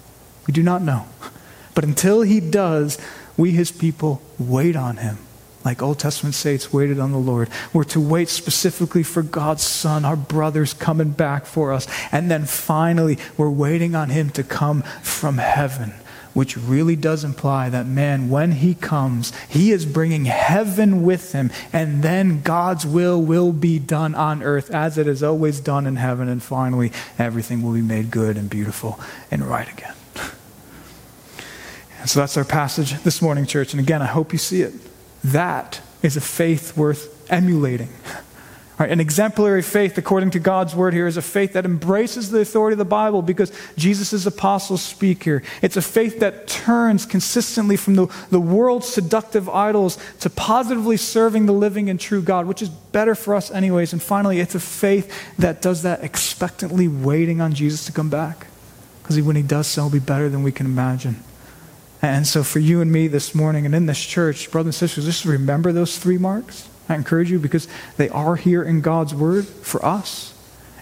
We 0.46 0.52
do 0.52 0.62
not 0.62 0.82
know. 0.82 1.06
But 1.74 1.84
until 1.84 2.22
He 2.22 2.40
does, 2.40 2.98
we, 3.36 3.52
His 3.52 3.70
people, 3.70 4.20
wait 4.36 4.74
on 4.74 4.96
Him 4.96 5.18
like 5.64 5.82
Old 5.82 5.98
Testament 5.98 6.34
saints 6.34 6.72
waited 6.72 6.98
on 6.98 7.12
the 7.12 7.18
Lord. 7.18 7.50
We're 7.74 7.84
to 7.84 8.00
wait 8.00 8.30
specifically 8.30 9.02
for 9.02 9.22
God's 9.22 9.62
Son, 9.62 10.04
our 10.04 10.16
brothers 10.16 10.72
coming 10.72 11.10
back 11.10 11.44
for 11.44 11.74
us. 11.74 11.86
And 12.10 12.30
then 12.30 12.46
finally, 12.46 13.18
we're 13.36 13.50
waiting 13.50 13.94
on 13.94 14.08
Him 14.08 14.30
to 14.30 14.42
come 14.42 14.82
from 15.02 15.36
heaven, 15.36 15.92
which 16.38 16.56
really 16.56 16.94
does 16.94 17.24
imply 17.24 17.68
that 17.68 17.84
man, 17.84 18.28
when 18.28 18.52
He 18.52 18.72
comes, 18.72 19.32
He 19.48 19.72
is 19.72 19.84
bringing 19.84 20.26
heaven 20.26 21.02
with 21.02 21.32
Him. 21.32 21.50
And 21.72 22.00
then 22.00 22.42
God's 22.42 22.86
will 22.86 23.20
will 23.20 23.50
be 23.50 23.80
done 23.80 24.14
on 24.14 24.44
earth 24.44 24.70
as 24.70 24.98
it 24.98 25.08
is 25.08 25.20
always 25.20 25.58
done 25.58 25.84
in 25.84 25.96
heaven. 25.96 26.28
And 26.28 26.40
finally, 26.40 26.92
everything 27.18 27.60
will 27.60 27.72
be 27.72 27.82
made 27.82 28.12
good 28.12 28.36
and 28.36 28.48
beautiful 28.48 29.00
and 29.32 29.44
right 29.44 29.68
again. 29.68 29.94
And 31.98 32.08
so 32.08 32.20
that's 32.20 32.36
our 32.36 32.44
passage 32.44 32.92
this 33.02 33.20
morning, 33.20 33.44
church. 33.44 33.72
And 33.72 33.80
again, 33.80 34.00
I 34.00 34.06
hope 34.06 34.32
you 34.32 34.38
see 34.38 34.62
it. 34.62 34.74
That 35.24 35.80
is 36.04 36.16
a 36.16 36.20
faith 36.20 36.76
worth 36.76 37.28
emulating. 37.28 37.88
Right, 38.78 38.90
an 38.92 39.00
exemplary 39.00 39.62
faith, 39.62 39.98
according 39.98 40.30
to 40.30 40.38
God's 40.38 40.72
word 40.72 40.94
here, 40.94 41.08
is 41.08 41.16
a 41.16 41.22
faith 41.22 41.54
that 41.54 41.64
embraces 41.64 42.30
the 42.30 42.38
authority 42.38 42.74
of 42.74 42.78
the 42.78 42.84
Bible 42.84 43.22
because 43.22 43.50
Jesus' 43.76 44.24
apostles 44.24 44.82
speak 44.82 45.24
here. 45.24 45.42
It's 45.62 45.76
a 45.76 45.82
faith 45.82 46.20
that 46.20 46.46
turns 46.46 47.04
consistently 47.04 47.76
from 47.76 47.96
the, 47.96 48.06
the 48.30 48.38
world's 48.38 48.86
seductive 48.86 49.48
idols 49.48 49.98
to 50.20 50.30
positively 50.30 50.96
serving 50.96 51.46
the 51.46 51.52
living 51.52 51.90
and 51.90 51.98
true 51.98 52.22
God, 52.22 52.46
which 52.46 52.62
is 52.62 52.68
better 52.68 53.16
for 53.16 53.34
us, 53.34 53.50
anyways. 53.50 53.92
And 53.92 54.00
finally, 54.00 54.38
it's 54.38 54.54
a 54.54 54.60
faith 54.60 55.12
that 55.38 55.60
does 55.60 55.82
that 55.82 56.04
expectantly 56.04 56.86
waiting 56.86 57.40
on 57.40 57.54
Jesus 57.54 57.84
to 57.86 57.92
come 57.92 58.10
back. 58.10 58.46
Because 59.02 59.20
when 59.20 59.34
he 59.34 59.42
does 59.42 59.66
so, 59.66 59.86
it'll 59.86 59.92
be 59.92 59.98
better 59.98 60.28
than 60.28 60.44
we 60.44 60.52
can 60.52 60.66
imagine. 60.66 61.24
And 62.00 62.28
so, 62.28 62.44
for 62.44 62.60
you 62.60 62.80
and 62.80 62.92
me 62.92 63.08
this 63.08 63.34
morning 63.34 63.66
and 63.66 63.74
in 63.74 63.86
this 63.86 63.98
church, 63.98 64.52
brothers 64.52 64.80
and 64.80 64.88
sisters, 64.88 65.04
just 65.04 65.24
remember 65.24 65.72
those 65.72 65.98
three 65.98 66.18
marks. 66.18 66.68
I 66.88 66.94
encourage 66.94 67.30
you 67.30 67.38
because 67.38 67.68
they 67.96 68.08
are 68.08 68.36
here 68.36 68.62
in 68.62 68.80
God's 68.80 69.14
Word 69.14 69.46
for 69.46 69.84
us. 69.84 70.34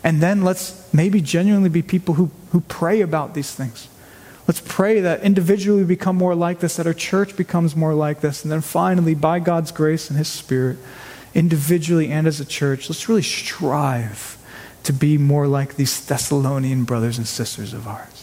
And 0.05 0.23
then 0.23 0.43
let's 0.43 0.93
maybe 0.93 1.21
genuinely 1.21 1.69
be 1.69 1.83
people 1.83 2.15
who, 2.15 2.31
who 2.53 2.61
pray 2.61 3.01
about 3.01 3.35
these 3.35 3.53
things. 3.53 3.89
Let's 4.47 4.63
pray 4.65 5.01
that 5.01 5.23
individually 5.23 5.83
we 5.83 5.89
become 5.89 6.17
more 6.17 6.37
like 6.37 6.61
this, 6.61 6.77
that 6.77 6.87
our 6.87 6.95
church 6.95 7.37
becomes 7.37 7.75
more 7.75 7.95
like 7.95 8.21
this. 8.21 8.45
And 8.45 8.53
then 8.53 8.61
finally, 8.61 9.15
by 9.15 9.41
God's 9.41 9.73
grace 9.73 10.09
and 10.09 10.17
His 10.17 10.29
Spirit, 10.29 10.79
individually 11.35 12.11
and 12.13 12.27
as 12.27 12.41
a 12.41 12.45
church, 12.45 12.89
let's 12.89 13.09
really 13.09 13.23
strive 13.23 14.39
to 14.85 14.93
be 14.93 15.19
more 15.19 15.49
like 15.49 15.75
these 15.75 16.05
Thessalonian 16.07 16.85
brothers 16.85 17.19
and 17.19 17.27
sisters 17.27 17.73
of 17.73 17.89
ours 17.89 18.17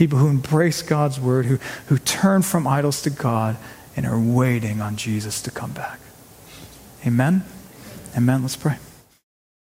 people 0.00 0.18
who 0.18 0.28
embrace 0.28 0.80
God's 0.80 1.20
word, 1.20 1.44
who, 1.44 1.58
who 1.88 1.98
turn 1.98 2.40
from 2.40 2.66
idols 2.66 3.02
to 3.02 3.10
God 3.10 3.58
and 3.94 4.06
are 4.06 4.18
waiting 4.18 4.80
on 4.80 4.96
Jesus 4.96 5.42
to 5.42 5.50
come 5.50 5.72
back. 5.72 6.00
Amen? 7.06 7.44
Amen. 8.16 8.42
Let's 8.42 8.56
pray. 8.56 8.89